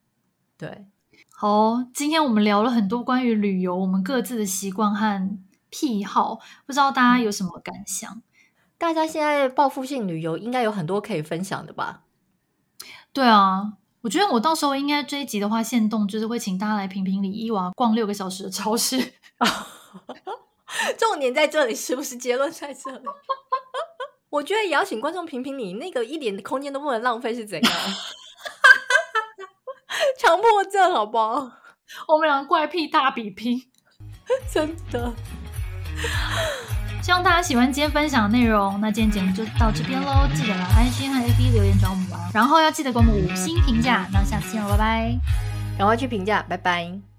[0.57, 0.87] 对。
[1.35, 5.39] 好，今天我们聊了很多关于旅游，我们各自的习惯和
[5.73, 8.23] 癖好，不知道大家有什么感想？
[8.79, 12.03] 大家现在报复性旅游应该有很多可以分享的吧？
[13.13, 19.15] 对啊，我觉得我到时候应该这一集的话，限动就是会请大家来评评理伊娃逛六个小时的超市。
[20.99, 23.05] 重点在这里，是不是结论在这里？
[24.31, 27.73] 我觉得也要请观众评评理，那个一点空间都不能浪费是怎样？
[30.19, 31.53] 强迫症好不好？
[32.09, 33.63] 我们两个怪癖大比拼，
[34.51, 35.13] 真的。
[37.03, 38.81] 希望大家喜欢今天分享的内容。
[38.81, 44.07] 那今天节目就到这边喽，记得来 i 心和 FB 留言找我们玩，然后要记得给我们五星评价。
[44.13, 45.19] 那下次见了，拜拜。
[45.79, 47.12] 赶快去评价，拜拜。